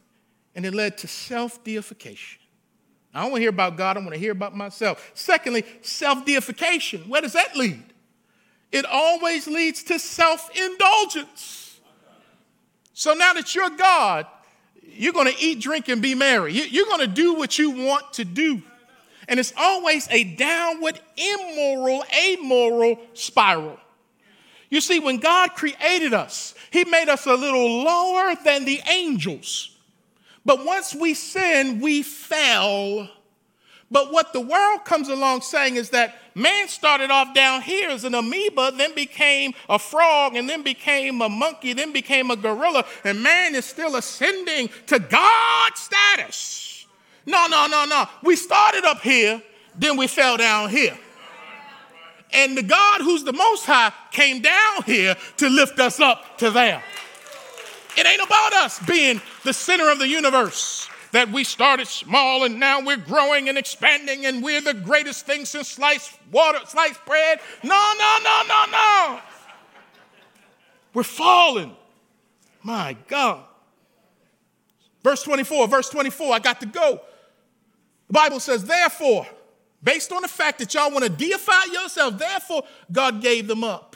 [0.56, 2.40] and it led to self deification.
[3.14, 5.12] I don't want to hear about God, I want to hear about myself.
[5.14, 7.02] Secondly, self deification.
[7.08, 7.84] Where does that lead?
[8.72, 11.80] It always leads to self indulgence.
[12.94, 14.26] So now that you're God,
[14.82, 16.54] you're going to eat, drink, and be merry.
[16.54, 18.62] You're going to do what you want to do.
[19.28, 23.80] And it's always a downward, immoral, amoral spiral.
[24.70, 29.72] You see, when God created us, He made us a little lower than the angels.
[30.44, 33.10] But once we sinned, we fell
[33.92, 38.04] but what the world comes along saying is that man started off down here as
[38.04, 42.84] an amoeba, then became a frog, and then became a monkey, then became a gorilla,
[43.04, 46.88] and man is still ascending to God status.
[47.28, 48.06] No, no, no, no.
[48.24, 49.42] We started up here,
[49.78, 50.98] then we fell down here.
[52.34, 56.50] And the God who's the most high came down here to lift us up to
[56.50, 56.84] there.
[57.98, 62.60] It ain't about us being the center of the universe that we started small and
[62.60, 67.40] now we're growing and expanding and we're the greatest thing since sliced water, sliced bread.
[67.64, 69.20] No, no, no, no, no.
[70.94, 71.74] We're falling.
[72.64, 73.46] My God.
[75.04, 77.00] Verse 24, verse 24, I got to go.
[78.08, 79.26] The Bible says, therefore,
[79.82, 83.96] based on the fact that y'all want to deify yourself, therefore, God gave them up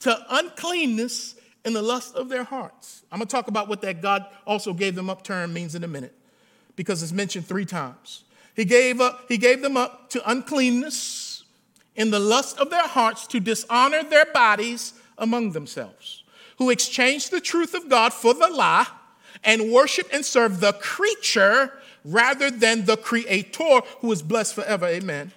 [0.00, 1.34] to uncleanness
[1.64, 3.04] in the lust of their hearts.
[3.10, 5.84] I'm going to talk about what that God also gave them up term means in
[5.84, 6.14] a minute
[6.76, 8.24] because it's mentioned three times.
[8.54, 11.44] He gave, up, he gave them up to uncleanness
[11.94, 16.24] in the lust of their hearts to dishonor their bodies among themselves,
[16.58, 18.86] who exchanged the truth of God for the lie
[19.44, 21.72] and worship and serve the creature
[22.04, 24.86] rather than the creator who is blessed forever.
[24.86, 25.32] Amen.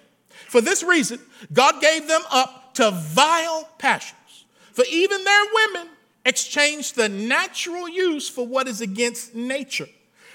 [0.48, 1.20] For this reason,
[1.52, 4.44] God gave them up to vile passions.
[4.72, 5.88] For even their women
[6.26, 9.88] exchanged the natural use for what is against nature.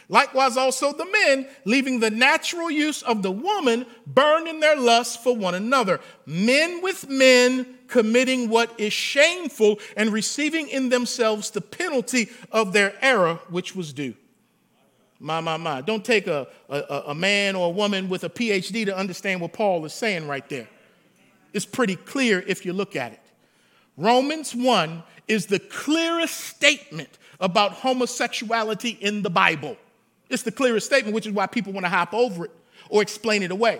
[0.09, 5.23] Likewise, also the men, leaving the natural use of the woman, burn in their lust
[5.23, 6.01] for one another.
[6.25, 12.93] Men with men committing what is shameful and receiving in themselves the penalty of their
[13.01, 14.13] error, which was due.
[15.19, 15.79] My, my, my.
[15.79, 19.53] Don't take a, a, a man or a woman with a PhD to understand what
[19.53, 20.67] Paul is saying right there.
[21.53, 23.19] It's pretty clear if you look at it.
[23.97, 29.77] Romans 1 is the clearest statement about homosexuality in the Bible.
[30.29, 32.51] It's the clearest statement, which is why people want to hop over it
[32.89, 33.79] or explain it away.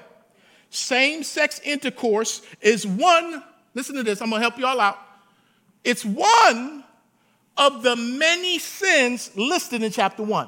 [0.70, 3.43] Same sex intercourse is one,
[3.74, 4.97] listen to this, I'm going to help you all out.
[5.84, 6.86] It's one
[7.58, 10.47] of the many sins listed in chapter 1.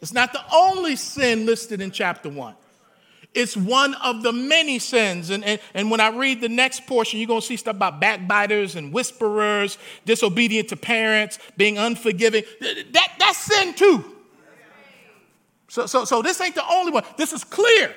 [0.00, 2.54] It's not the only sin listed in chapter 1.
[3.34, 5.30] It's one of the many sins.
[5.30, 8.00] And, and, and when I read the next portion, you're going to see stuff about
[8.00, 12.44] backbiters and whisperers, disobedient to parents, being unforgiving.
[12.92, 14.04] That, that's sin too.
[15.68, 17.02] So, so, so this ain't the only one.
[17.16, 17.92] This is clear,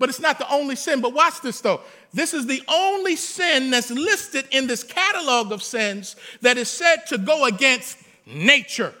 [0.00, 1.00] but it's not the only sin.
[1.00, 1.80] But watch this though.
[2.12, 7.06] This is the only sin that's listed in this catalog of sins that is said
[7.08, 8.92] to go against nature.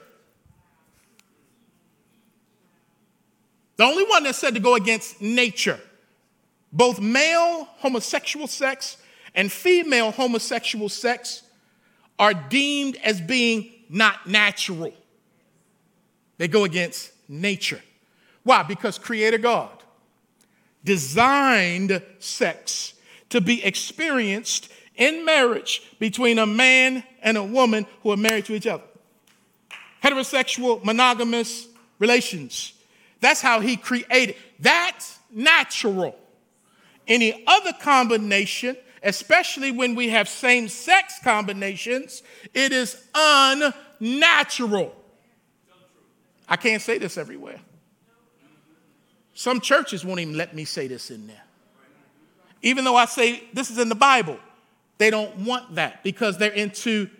[3.76, 5.80] The only one that's said to go against nature.
[6.72, 8.96] Both male homosexual sex
[9.34, 11.42] and female homosexual sex
[12.18, 14.92] are deemed as being not natural.
[16.38, 17.82] They go against nature.
[18.42, 18.62] Why?
[18.62, 19.70] Because Creator God
[20.84, 22.94] designed sex
[23.30, 28.54] to be experienced in marriage between a man and a woman who are married to
[28.54, 28.84] each other.
[30.02, 31.66] Heterosexual, monogamous
[31.98, 32.74] relations
[33.24, 34.36] that's how he created.
[34.58, 36.16] That's natural.
[37.06, 42.22] Any other combination, especially when we have same sex combinations,
[42.52, 44.94] it is unnatural.
[46.48, 47.60] I can't say this everywhere.
[49.32, 51.42] Some churches won't even let me say this in there.
[52.62, 54.38] Even though I say this is in the Bible,
[54.98, 57.10] they don't want that because they're into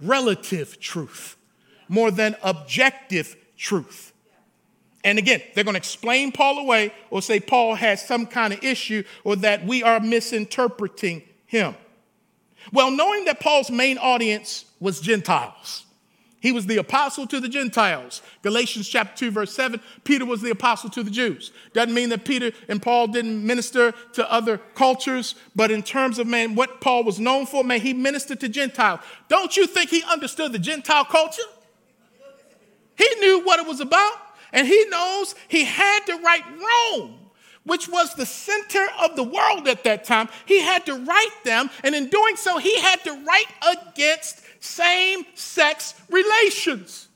[0.00, 1.36] relative truth
[1.88, 4.12] more than objective truth.
[5.06, 8.64] And again, they're going to explain Paul away or say Paul has some kind of
[8.64, 11.76] issue or that we are misinterpreting him.
[12.72, 15.84] Well, knowing that Paul's main audience was Gentiles,
[16.40, 18.20] he was the apostle to the Gentiles.
[18.42, 21.52] Galatians chapter 2, verse 7, Peter was the apostle to the Jews.
[21.72, 26.26] Doesn't mean that Peter and Paul didn't minister to other cultures, but in terms of
[26.26, 28.98] man, what Paul was known for, man, he ministered to Gentiles.
[29.28, 31.42] Don't you think he understood the Gentile culture?
[32.98, 34.25] He knew what it was about.
[34.56, 37.14] And he knows he had to write Rome,
[37.64, 40.30] which was the center of the world at that time.
[40.46, 45.26] He had to write them, and in doing so, he had to write against same
[45.34, 47.08] sex relations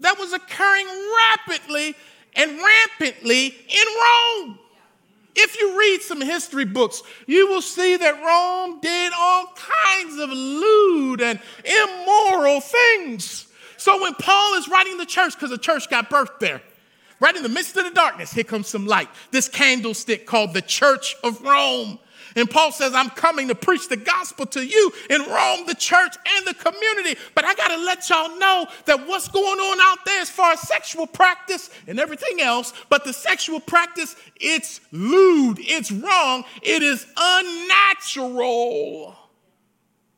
[0.00, 0.88] that was occurring
[1.30, 1.94] rapidly
[2.34, 4.58] and rampantly in Rome.
[5.36, 10.30] If you read some history books, you will see that Rome did all kinds of
[10.30, 13.46] lewd and immoral things.
[13.76, 16.60] So when Paul is writing the church, because the church got birthed there,
[17.22, 19.08] right in the midst of the darkness, here comes some light.
[19.30, 22.00] This candlestick called the Church of Rome.
[22.34, 26.16] And Paul says, I'm coming to preach the gospel to you in Rome, the church,
[26.36, 27.20] and the community.
[27.34, 30.52] But I got to let y'all know that what's going on out there as far
[30.52, 36.82] as sexual practice and everything else, but the sexual practice, it's lewd, it's wrong, it
[36.82, 39.14] is unnatural.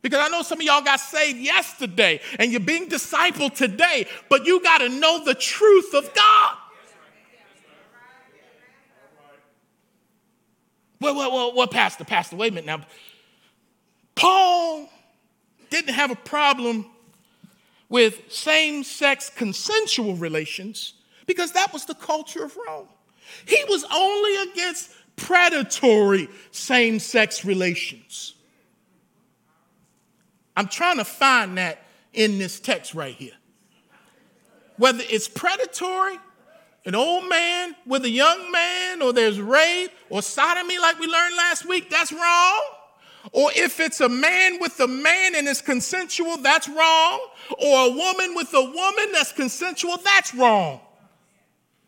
[0.00, 4.46] Because I know some of y'all got saved yesterday and you're being discipled today, but
[4.46, 6.56] you got to know the truth of God.
[11.04, 12.80] Well, well, well, well, Pastor, Pastor, wait a minute now.
[14.14, 14.88] Paul
[15.68, 16.86] didn't have a problem
[17.90, 20.94] with same sex consensual relations
[21.26, 22.88] because that was the culture of Rome.
[23.44, 28.34] He was only against predatory same sex relations.
[30.56, 31.82] I'm trying to find that
[32.14, 33.34] in this text right here.
[34.78, 36.18] Whether it's predatory,
[36.84, 41.36] an old man with a young man, or there's rape or sodomy, like we learned
[41.36, 42.60] last week, that's wrong.
[43.32, 47.20] Or if it's a man with a man and it's consensual, that's wrong.
[47.58, 50.80] Or a woman with a woman that's consensual, that's wrong.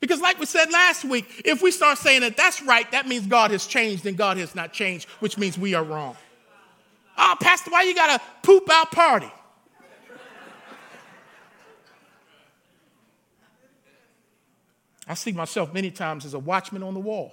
[0.00, 3.26] Because, like we said last week, if we start saying that that's right, that means
[3.26, 6.16] God has changed and God has not changed, which means we are wrong.
[7.18, 9.30] Oh, Pastor, why you got a poop out party?
[15.06, 17.32] I see myself many times as a watchman on the wall,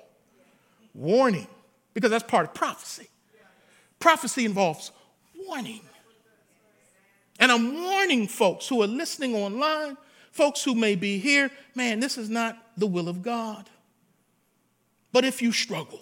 [0.93, 1.47] warning,
[1.93, 3.09] because that's part of prophecy.
[3.99, 4.91] Prophecy involves
[5.47, 5.82] warning.
[7.39, 9.97] And I'm warning folks who are listening online,
[10.32, 13.69] folks who may be here, man, this is not the will of God.
[15.11, 16.01] But if you struggle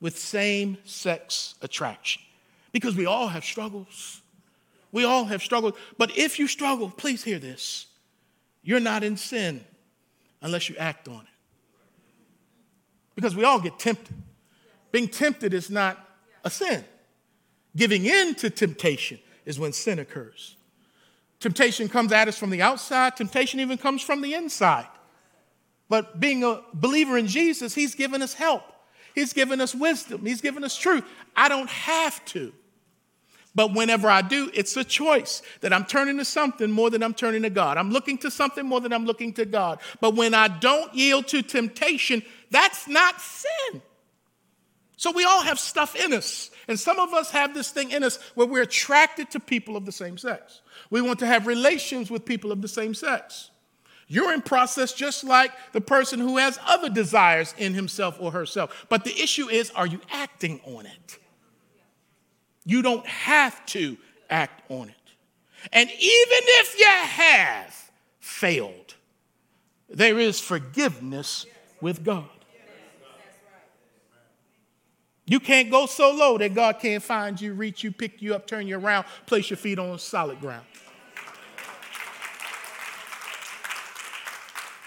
[0.00, 2.22] with same sex attraction,
[2.72, 4.20] because we all have struggles,
[4.92, 5.74] we all have struggles.
[5.96, 7.86] But if you struggle, please hear this
[8.62, 9.64] you're not in sin
[10.42, 11.26] unless you act on it.
[13.14, 14.16] Because we all get tempted.
[14.92, 15.98] Being tempted is not
[16.44, 16.84] a sin,
[17.76, 20.56] giving in to temptation is when sin occurs.
[21.38, 24.86] Temptation comes at us from the outside, temptation even comes from the inside.
[25.88, 28.62] But being a believer in Jesus, He's given us help.
[29.14, 30.24] He's given us wisdom.
[30.24, 31.04] He's given us truth.
[31.34, 32.52] I don't have to.
[33.54, 37.14] But whenever I do, it's a choice that I'm turning to something more than I'm
[37.14, 37.78] turning to God.
[37.78, 39.80] I'm looking to something more than I'm looking to God.
[40.00, 43.82] But when I don't yield to temptation, that's not sin.
[44.96, 46.50] So we all have stuff in us.
[46.68, 49.86] And some of us have this thing in us where we're attracted to people of
[49.86, 50.60] the same sex.
[50.90, 53.50] We want to have relations with people of the same sex.
[54.06, 58.86] You're in process just like the person who has other desires in himself or herself.
[58.88, 61.18] But the issue is, are you acting on it?
[62.70, 63.96] You don't have to
[64.30, 64.94] act on it.
[65.72, 67.90] And even if you have
[68.20, 68.94] failed,
[69.88, 71.46] there is forgiveness
[71.80, 72.28] with God.
[75.26, 78.46] You can't go so low that God can't find you, reach you, pick you up,
[78.46, 80.64] turn you around, place your feet on solid ground.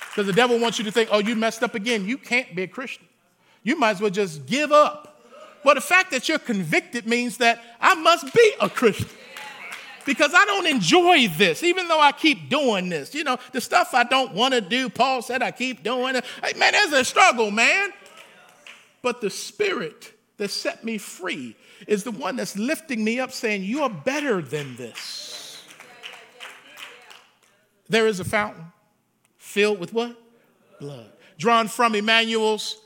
[0.07, 2.05] Because the devil wants you to think, oh, you messed up again.
[2.07, 3.05] You can't be a Christian.
[3.61, 5.12] You might as well just give up.
[5.64, 9.07] Well, the fact that you're convicted means that I must be a Christian.
[10.05, 13.16] Because I don't enjoy this, even though I keep doing this.
[13.16, 16.26] You know, the stuff I don't want to do, Paul said I keep doing it.
[16.43, 17.91] Hey, man, there's a struggle, man.
[19.01, 21.55] But the Spirit that set me free
[21.88, 25.64] is the one that's lifting me up, saying, You are better than this.
[27.89, 28.66] There is a fountain
[29.38, 30.20] filled with what?
[30.80, 31.11] Blood.
[31.38, 32.78] Drawn from Emmanuel's,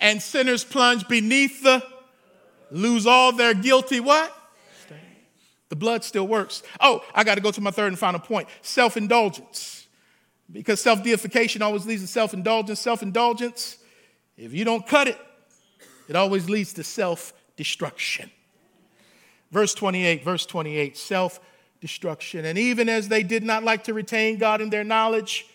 [0.00, 1.82] and sinners plunge beneath the,
[2.72, 4.36] lose all their guilty what?
[5.68, 6.62] The blood still works.
[6.80, 9.86] Oh, I got to go to my third and final point self indulgence.
[10.50, 12.78] Because self deification always leads to self indulgence.
[12.78, 13.78] Self indulgence,
[14.36, 15.18] if you don't cut it,
[16.08, 18.30] it always leads to self destruction.
[19.50, 21.40] Verse 28, verse 28, self
[21.80, 22.44] destruction.
[22.44, 25.46] And even as they did not like to retain God in their knowledge,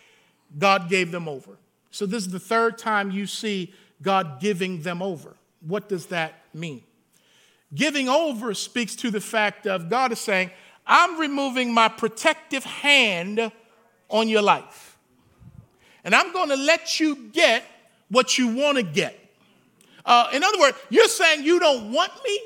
[0.58, 1.58] God gave them over.
[1.92, 5.36] So, this is the third time you see God giving them over.
[5.62, 6.82] What does that mean?
[7.74, 10.52] Giving over speaks to the fact of God is saying,
[10.86, 13.52] I'm removing my protective hand
[14.10, 14.98] on your life.
[16.04, 17.64] And I'm going to let you get
[18.10, 19.20] what you want to get.
[20.06, 22.40] Uh, in other words, you're saying you don't want me.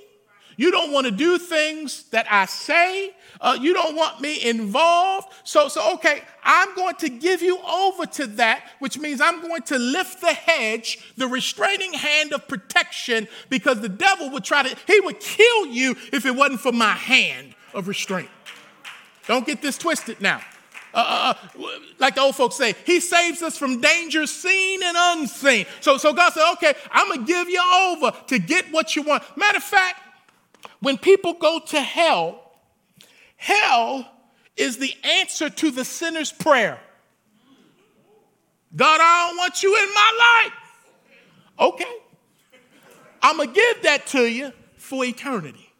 [0.58, 3.14] You don't want to do things that I say.
[3.39, 5.30] Uh, you don't want me involved.
[5.43, 9.64] So, so okay, I'm going to give you over to that, which means I'm going
[9.64, 14.76] to lift the hedge, the restraining hand of protection, because the devil would try to,
[14.88, 18.30] he would kill you if it wasn't for my hand of restraint.
[19.28, 20.41] Don't get this twisted now.
[20.93, 24.97] Uh, uh, uh, like the old folks say, He saves us from danger seen and
[24.99, 25.66] unseen.
[25.80, 29.24] So, so God said, Okay, I'm gonna give you over to get what you want.
[29.38, 30.02] Matter of fact,
[30.82, 32.41] when people go to hell,
[33.38, 34.11] hell
[34.57, 36.79] is the answer to the sinner's prayer.
[38.75, 41.71] God, I don't want you in my life.
[41.71, 41.93] Okay.
[43.21, 45.71] I'm gonna give that to you for eternity.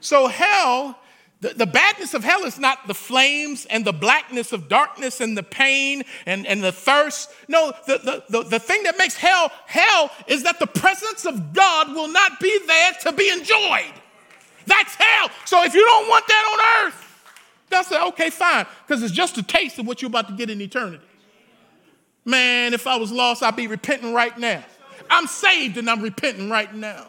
[0.00, 0.98] So hell
[1.40, 5.36] the, the, badness of hell is not the flames and the blackness of darkness and
[5.36, 7.30] the pain and, and the thirst.
[7.46, 11.52] No, the, the, the, the thing that makes hell hell is that the presence of
[11.52, 13.92] God will not be there to be enjoyed.
[14.66, 15.30] That's hell.
[15.44, 17.02] So if you don't want that on earth,
[17.68, 20.60] that's okay, fine, because it's just a taste of what you're about to get in
[20.60, 21.04] eternity.
[22.24, 24.64] Man, if I was lost, I'd be repenting right now.
[25.10, 27.06] I'm saved and I'm repenting right now.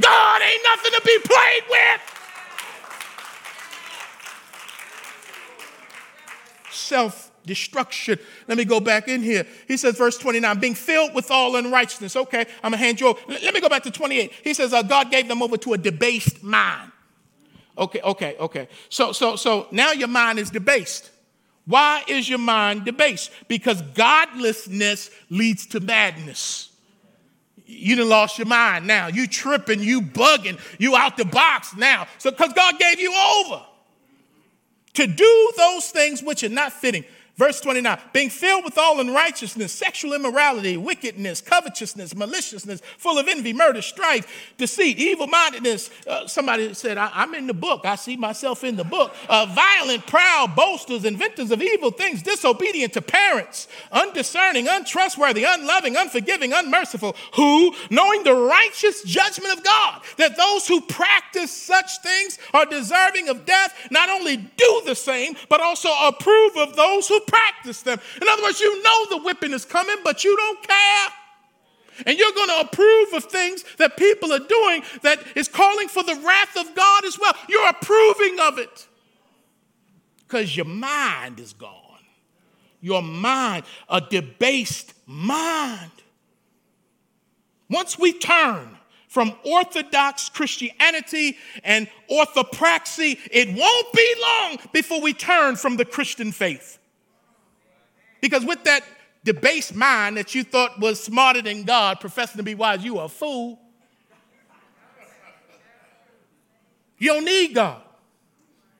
[0.00, 2.00] God ain't nothing to be played with.
[6.70, 8.18] self destruction.
[8.48, 9.46] Let me go back in here.
[9.68, 12.16] He says, verse 29, being filled with all unrighteousness.
[12.16, 13.20] Okay, I'm going to hand you over.
[13.28, 14.32] Let me go back to 28.
[14.42, 16.90] He says, uh, God gave them over to a debased mind.
[17.76, 18.68] Okay, okay, okay.
[18.88, 21.10] So, so, so now your mind is debased.
[21.66, 23.30] Why is your mind debased?
[23.48, 26.70] Because godlessness leads to madness.
[27.66, 29.06] You done lost your mind now.
[29.06, 32.06] You tripping, you bugging, you out the box now.
[32.18, 33.62] So, because God gave you over
[34.94, 37.04] to do those things which are not fitting.
[37.36, 43.52] Verse 29 being filled with all unrighteousness, sexual immorality, wickedness, covetousness, maliciousness, full of envy,
[43.52, 45.90] murder, strife, deceit, evil mindedness.
[46.06, 47.80] Uh, somebody said, I- am in the book.
[47.84, 49.12] I see myself in the book.
[49.28, 56.52] Uh, violent, proud, boasters, inventors of evil things, disobedient to parents, undiscerning, untrustworthy, unloving, unforgiving,
[56.52, 62.64] unmerciful, who, knowing the righteous judgment of God, that those who practice such things are
[62.64, 67.82] deserving of death, not only do the same, but also approve of those who practice
[67.82, 67.98] them.
[68.20, 71.08] In other words, you know the whipping is coming, but you don't care.
[72.06, 76.02] And you're going to approve of things that people are doing that is calling for
[76.02, 77.34] the wrath of God as well.
[77.48, 78.88] You're approving of it
[80.26, 81.80] because your mind is gone.
[82.80, 85.90] Your mind, a debased mind.
[87.70, 88.76] Once we turn
[89.08, 96.32] from Orthodox Christianity and orthopraxy, it won't be long before we turn from the Christian
[96.32, 96.78] faith.
[98.24, 98.82] Because with that
[99.22, 103.04] debased mind that you thought was smarter than God, professing to be wise, you are
[103.04, 103.60] a fool.
[106.96, 107.82] You don't need God.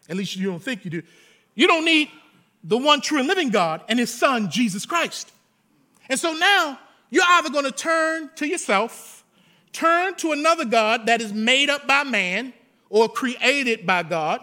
[0.09, 1.03] At least you don't think you do.
[1.55, 2.09] You don't need
[2.63, 5.31] the one true and living God and his son, Jesus Christ.
[6.09, 6.79] And so now
[7.11, 9.27] you're either going to turn to yourself,
[9.75, 12.55] turn to another God that is made up by man
[12.89, 14.41] or created by God,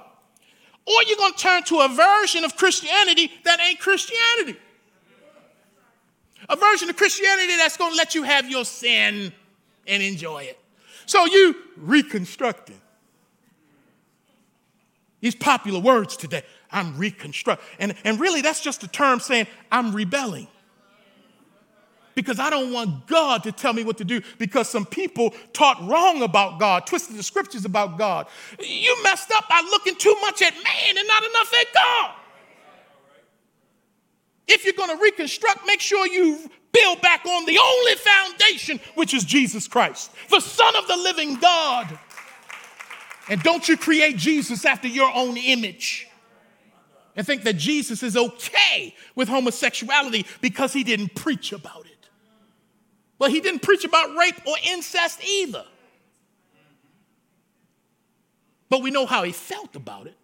[0.86, 4.60] or you're going to turn to a version of Christianity that ain't Christianity
[6.52, 9.32] a version of Christianity that's going to let you have your sin
[9.88, 10.60] and enjoy it.
[11.06, 12.80] So you reconstructing.
[15.22, 16.44] These popular words today.
[16.72, 17.64] I'm reconstruct.
[17.80, 20.48] And, and really, that's just a term saying I'm rebelling.
[22.16, 25.82] Because I don't want God to tell me what to do because some people taught
[25.88, 28.28] wrong about God, twisted the scriptures about God.
[28.60, 32.16] You messed up by looking too much at man and not enough at God.
[34.54, 39.14] If you're going to reconstruct, make sure you build back on the only foundation, which
[39.14, 41.98] is Jesus Christ, the Son of the living God.
[43.30, 46.06] And don't you create Jesus after your own image
[47.16, 52.10] and think that Jesus is okay with homosexuality because he didn't preach about it.
[53.20, 55.64] Well, he didn't preach about rape or incest either.
[58.68, 60.18] But we know how he felt about it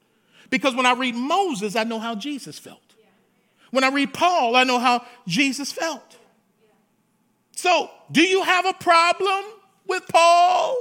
[0.50, 2.87] because when I read Moses, I know how Jesus felt.
[3.72, 6.18] When I read Paul, I know how Jesus felt.
[7.52, 9.44] So, do you have a problem
[9.88, 10.78] with Paul?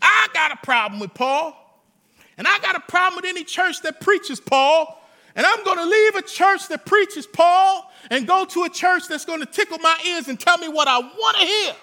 [0.00, 1.60] I got a problem with Paul.
[2.36, 5.00] And I got a problem with any church that preaches Paul.
[5.36, 9.08] And I'm going to leave a church that preaches Paul and go to a church
[9.08, 11.74] that's going to tickle my ears and tell me what I want to hear.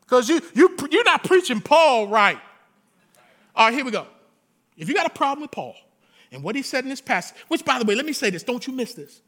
[0.00, 2.38] Because you, you, you're not preaching Paul right.
[3.54, 4.06] All right, here we go.
[4.76, 5.74] If you got a problem with Paul,
[6.32, 8.42] and what he said in this passage, which, by the way, let me say this,
[8.42, 9.20] don't you miss this.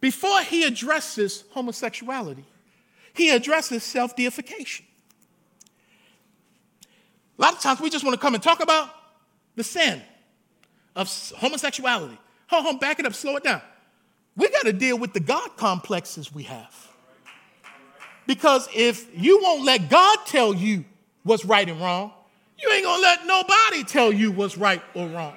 [0.00, 2.44] Before he addresses homosexuality,
[3.14, 4.86] he addresses self deification.
[7.38, 8.90] A lot of times we just want to come and talk about
[9.56, 10.02] the sin
[10.94, 12.18] of homosexuality.
[12.48, 13.62] Hold on, back it up, slow it down.
[14.36, 16.88] We got to deal with the God complexes we have.
[18.26, 20.84] Because if you won't let God tell you
[21.22, 22.12] what's right and wrong,
[22.58, 25.34] you ain't gonna let nobody tell you what's right or wrong.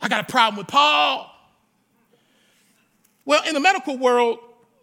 [0.00, 1.32] I got a problem with Paul.
[3.24, 4.38] Well, in the medical world,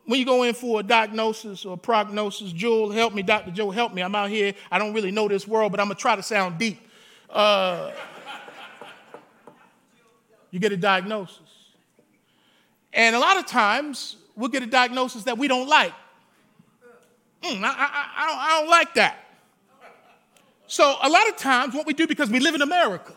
[0.06, 3.52] when you go in for a diagnosis or a prognosis, Jewel, help me, Dr.
[3.52, 4.02] Joe, help me.
[4.02, 4.54] I'm out here.
[4.70, 6.80] I don't really know this world, but I'm going to try to sound deep.
[7.30, 7.92] Uh,
[10.52, 11.40] you get a diagnosis.
[12.92, 15.94] And a lot of times, we'll get a diagnosis that we don't like.
[17.42, 19.18] Mm, I, I, I, don't, I don't like that.
[20.68, 23.14] So, a lot of times, what we do because we live in America,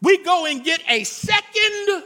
[0.00, 2.04] we go and get a second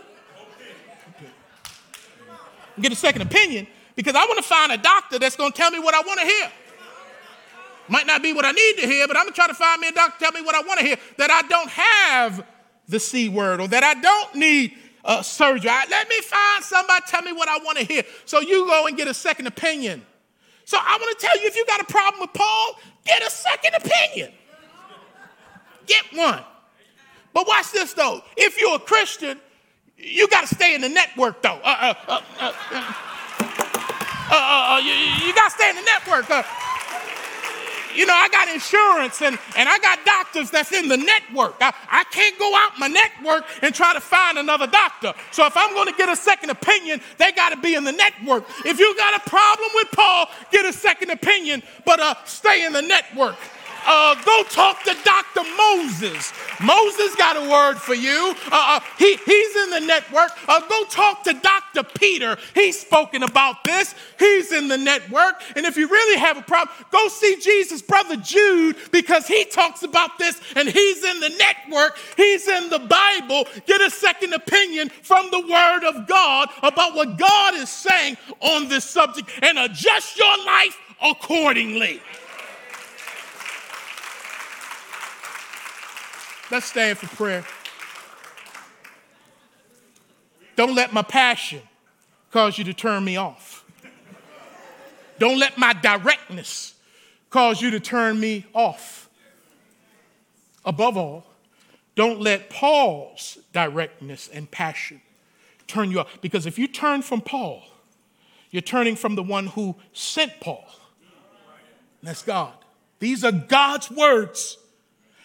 [2.80, 5.70] get a second opinion because I want to find a doctor that's going to tell
[5.70, 6.52] me what I want to hear.
[7.88, 9.80] Might not be what I need to hear, but I'm going to try to find
[9.80, 10.96] me a doctor tell me what I want to hear.
[11.18, 12.46] That I don't have
[12.88, 14.74] the C word or that I don't need
[15.22, 15.70] surgery.
[15.90, 18.04] let me find somebody tell me what I want to hear.
[18.24, 20.02] So you go and get a second opinion.
[20.64, 23.30] So I want to tell you if you got a problem with Paul, get a
[23.30, 24.32] second opinion.
[25.86, 26.42] Get one.
[27.32, 28.22] But watch this though.
[28.36, 29.40] If you're a Christian,
[29.96, 31.60] you got to stay in the network though.
[31.62, 32.22] Uh, uh,
[34.30, 34.92] uh, you,
[35.26, 36.28] you got to stay in the network.
[37.94, 41.56] you know, I got insurance and, and I got doctors that's in the network.
[41.60, 45.12] I, I can't go out my network and try to find another doctor.
[45.30, 47.92] So if I'm going to get a second opinion, they got to be in the
[47.92, 48.44] network.
[48.64, 52.72] If you got a problem with Paul, get a second opinion, but uh, stay in
[52.72, 53.36] the network.
[53.84, 55.42] Uh, go talk to Dr.
[55.56, 56.32] Moses.
[56.60, 58.34] Moses got a word for you.
[58.46, 60.30] Uh, uh, he, he's in the network.
[60.48, 61.88] Uh, go talk to Dr.
[61.98, 62.36] Peter.
[62.54, 63.94] He's spoken about this.
[64.18, 65.42] He's in the network.
[65.56, 69.82] And if you really have a problem, go see Jesus' brother Jude because he talks
[69.82, 71.98] about this and he's in the network.
[72.16, 73.46] He's in the Bible.
[73.66, 78.68] Get a second opinion from the Word of God about what God is saying on
[78.68, 82.00] this subject and adjust your life accordingly.
[86.52, 87.46] Let's stand for prayer.
[90.54, 91.62] Don't let my passion
[92.30, 93.64] cause you to turn me off.
[95.18, 96.74] Don't let my directness
[97.30, 99.08] cause you to turn me off.
[100.66, 101.24] Above all,
[101.94, 105.00] don't let Paul's directness and passion
[105.66, 106.20] turn you off.
[106.20, 107.62] Because if you turn from Paul,
[108.50, 110.66] you're turning from the one who sent Paul.
[112.02, 112.52] That's God.
[112.98, 114.58] These are God's words.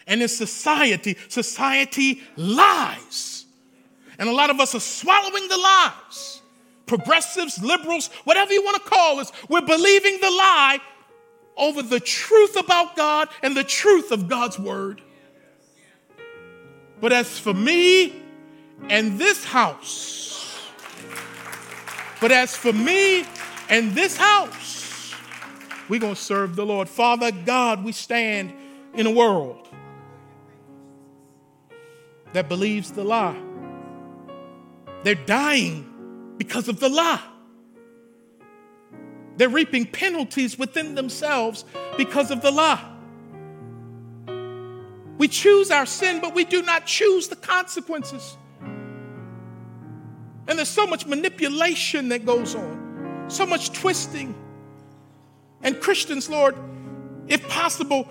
[0.07, 3.45] And in society, society lies.
[4.17, 6.41] And a lot of us are swallowing the lies.
[6.85, 10.79] Progressives, liberals, whatever you want to call us, we're believing the lie
[11.57, 15.01] over the truth about God and the truth of God's word.
[17.01, 18.23] But as for me
[18.89, 20.65] and this house,
[22.21, 23.25] but as for me
[23.69, 25.13] and this house,
[25.89, 26.87] we're going to serve the Lord.
[26.87, 28.53] Father God, we stand
[28.93, 29.66] in a world
[32.33, 33.37] that believes the lie.
[35.03, 37.23] They're dying because of the lie.
[39.37, 41.63] They're reaping penalties within themselves
[41.95, 42.83] because of the lie.
[45.17, 48.37] We choose our sin, but we do not choose the consequences.
[50.47, 54.35] And there's so much manipulation that goes on, so much twisting.
[55.61, 56.55] And Christians, Lord,
[57.27, 58.07] if possible,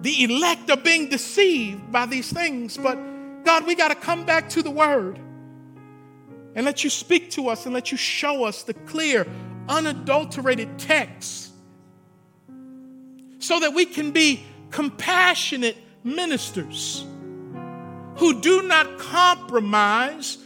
[0.00, 2.98] the elect are being deceived by these things, but
[3.44, 5.18] God, we got to come back to the Word
[6.54, 9.26] and let you speak to us and let you show us the clear,
[9.68, 11.50] unadulterated text
[13.38, 17.04] so that we can be compassionate ministers
[18.16, 20.38] who do not compromise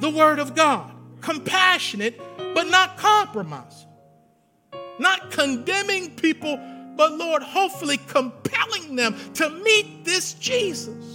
[0.00, 0.92] the Word of God.
[1.20, 2.20] Compassionate,
[2.54, 3.86] but not compromise.
[4.98, 6.58] Not condemning people,
[6.96, 11.07] but Lord, hopefully compelling them to meet this Jesus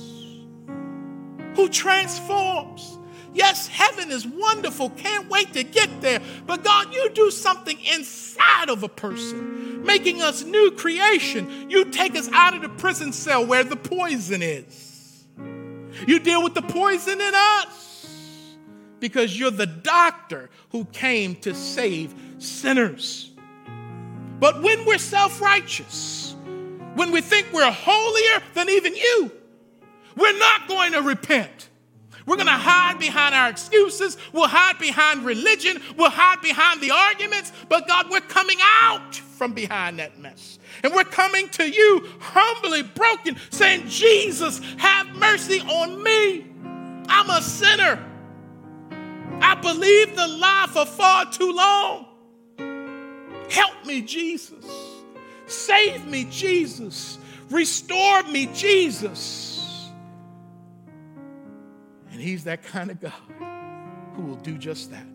[1.55, 2.97] who transforms.
[3.33, 4.91] Yes, heaven is wonderful.
[4.91, 6.21] Can't wait to get there.
[6.45, 11.69] But God, you do something inside of a person, making us new creation.
[11.69, 15.25] You take us out of the prison cell where the poison is.
[16.07, 18.55] You deal with the poison in us
[18.99, 23.31] because you're the doctor who came to save sinners.
[24.39, 26.35] But when we're self righteous,
[26.95, 29.31] when we think we're holier than even you,
[30.15, 31.69] we're not going to repent.
[32.25, 34.17] We're going to hide behind our excuses.
[34.31, 35.81] We'll hide behind religion.
[35.97, 37.51] We'll hide behind the arguments.
[37.67, 40.57] But God, we're coming out from behind that mess.
[40.83, 46.45] And we're coming to you humbly broken, saying, Jesus, have mercy on me.
[47.09, 47.99] I'm a sinner.
[49.41, 52.05] I believed the lie for far too long.
[53.49, 54.65] Help me, Jesus.
[55.47, 57.17] Save me, Jesus.
[57.49, 59.42] Restore me, Jesus.
[62.13, 63.11] And He's that kind of God
[64.15, 65.05] who will do just that.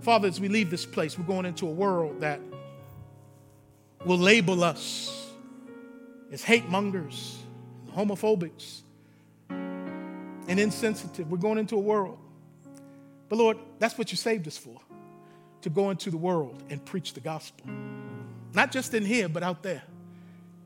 [0.00, 2.40] Father, as we leave this place, we're going into a world that
[4.04, 5.30] will label us
[6.32, 7.38] as hate mongers,
[7.94, 8.80] homophobics,
[9.48, 11.30] and insensitive.
[11.30, 12.18] We're going into a world.
[13.28, 14.80] But Lord, that's what you saved us for
[15.62, 17.66] to go into the world and preach the gospel.
[18.54, 19.82] Not just in here, but out there.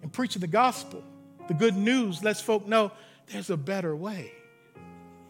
[0.03, 1.03] And preaching the gospel,
[1.49, 2.93] the good news lets folk know
[3.27, 4.33] there's a better way.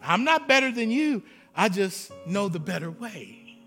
[0.01, 1.23] I'm not better than you,
[1.55, 3.57] I just know the better way.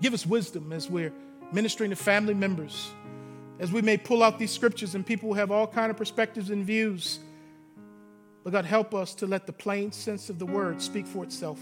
[0.00, 1.12] Give us wisdom as we're
[1.52, 2.90] ministering to family members,
[3.58, 6.64] as we may pull out these scriptures and people have all kind of perspectives and
[6.64, 7.18] views.
[8.44, 11.58] But God, help us to let the plain sense of the word speak for itself.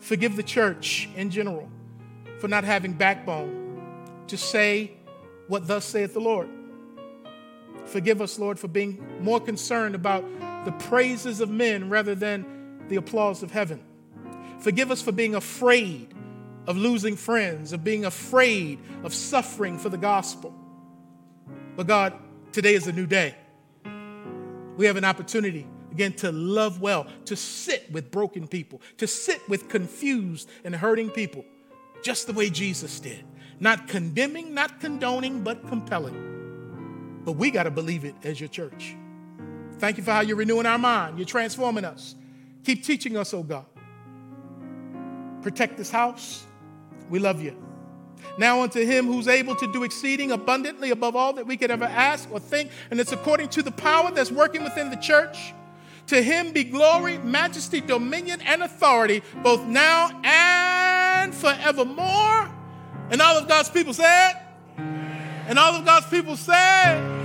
[0.00, 1.68] Forgive the church in general
[2.40, 4.90] for not having backbone to say
[5.46, 6.48] what thus saith the Lord.
[7.92, 10.24] Forgive us, Lord, for being more concerned about
[10.64, 13.84] the praises of men rather than the applause of heaven.
[14.60, 16.14] Forgive us for being afraid
[16.66, 20.54] of losing friends, of being afraid of suffering for the gospel.
[21.76, 22.14] But God,
[22.50, 23.34] today is a new day.
[24.78, 29.46] We have an opportunity again to love well, to sit with broken people, to sit
[29.50, 31.44] with confused and hurting people,
[32.02, 33.22] just the way Jesus did.
[33.60, 36.32] Not condemning, not condoning, but compelling.
[37.24, 38.96] But we got to believe it as your church.
[39.78, 41.18] Thank you for how you're renewing our mind.
[41.18, 42.14] You're transforming us.
[42.64, 43.66] Keep teaching us, oh God.
[45.42, 46.46] Protect this house.
[47.10, 47.56] We love you.
[48.38, 51.84] Now unto him who's able to do exceeding abundantly above all that we could ever
[51.84, 55.52] ask or think, and it's according to the power that's working within the church.
[56.08, 62.50] To him be glory, majesty, dominion, and authority, both now and forevermore.
[63.10, 64.34] And all of God's people said,
[65.46, 67.22] and all of God's people said,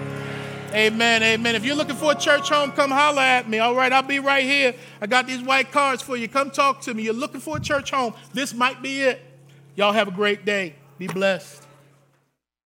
[0.74, 1.55] Amen, amen.
[1.55, 3.59] If you're looking for a church home, come holler at me.
[3.59, 4.76] All right, I'll be right here.
[5.01, 6.28] I got these white cards for you.
[6.28, 7.03] Come talk to me.
[7.03, 8.13] You're looking for a church home.
[8.34, 9.22] This might be it.
[9.76, 10.76] Y'all have a great day.
[10.97, 11.66] Be blessed.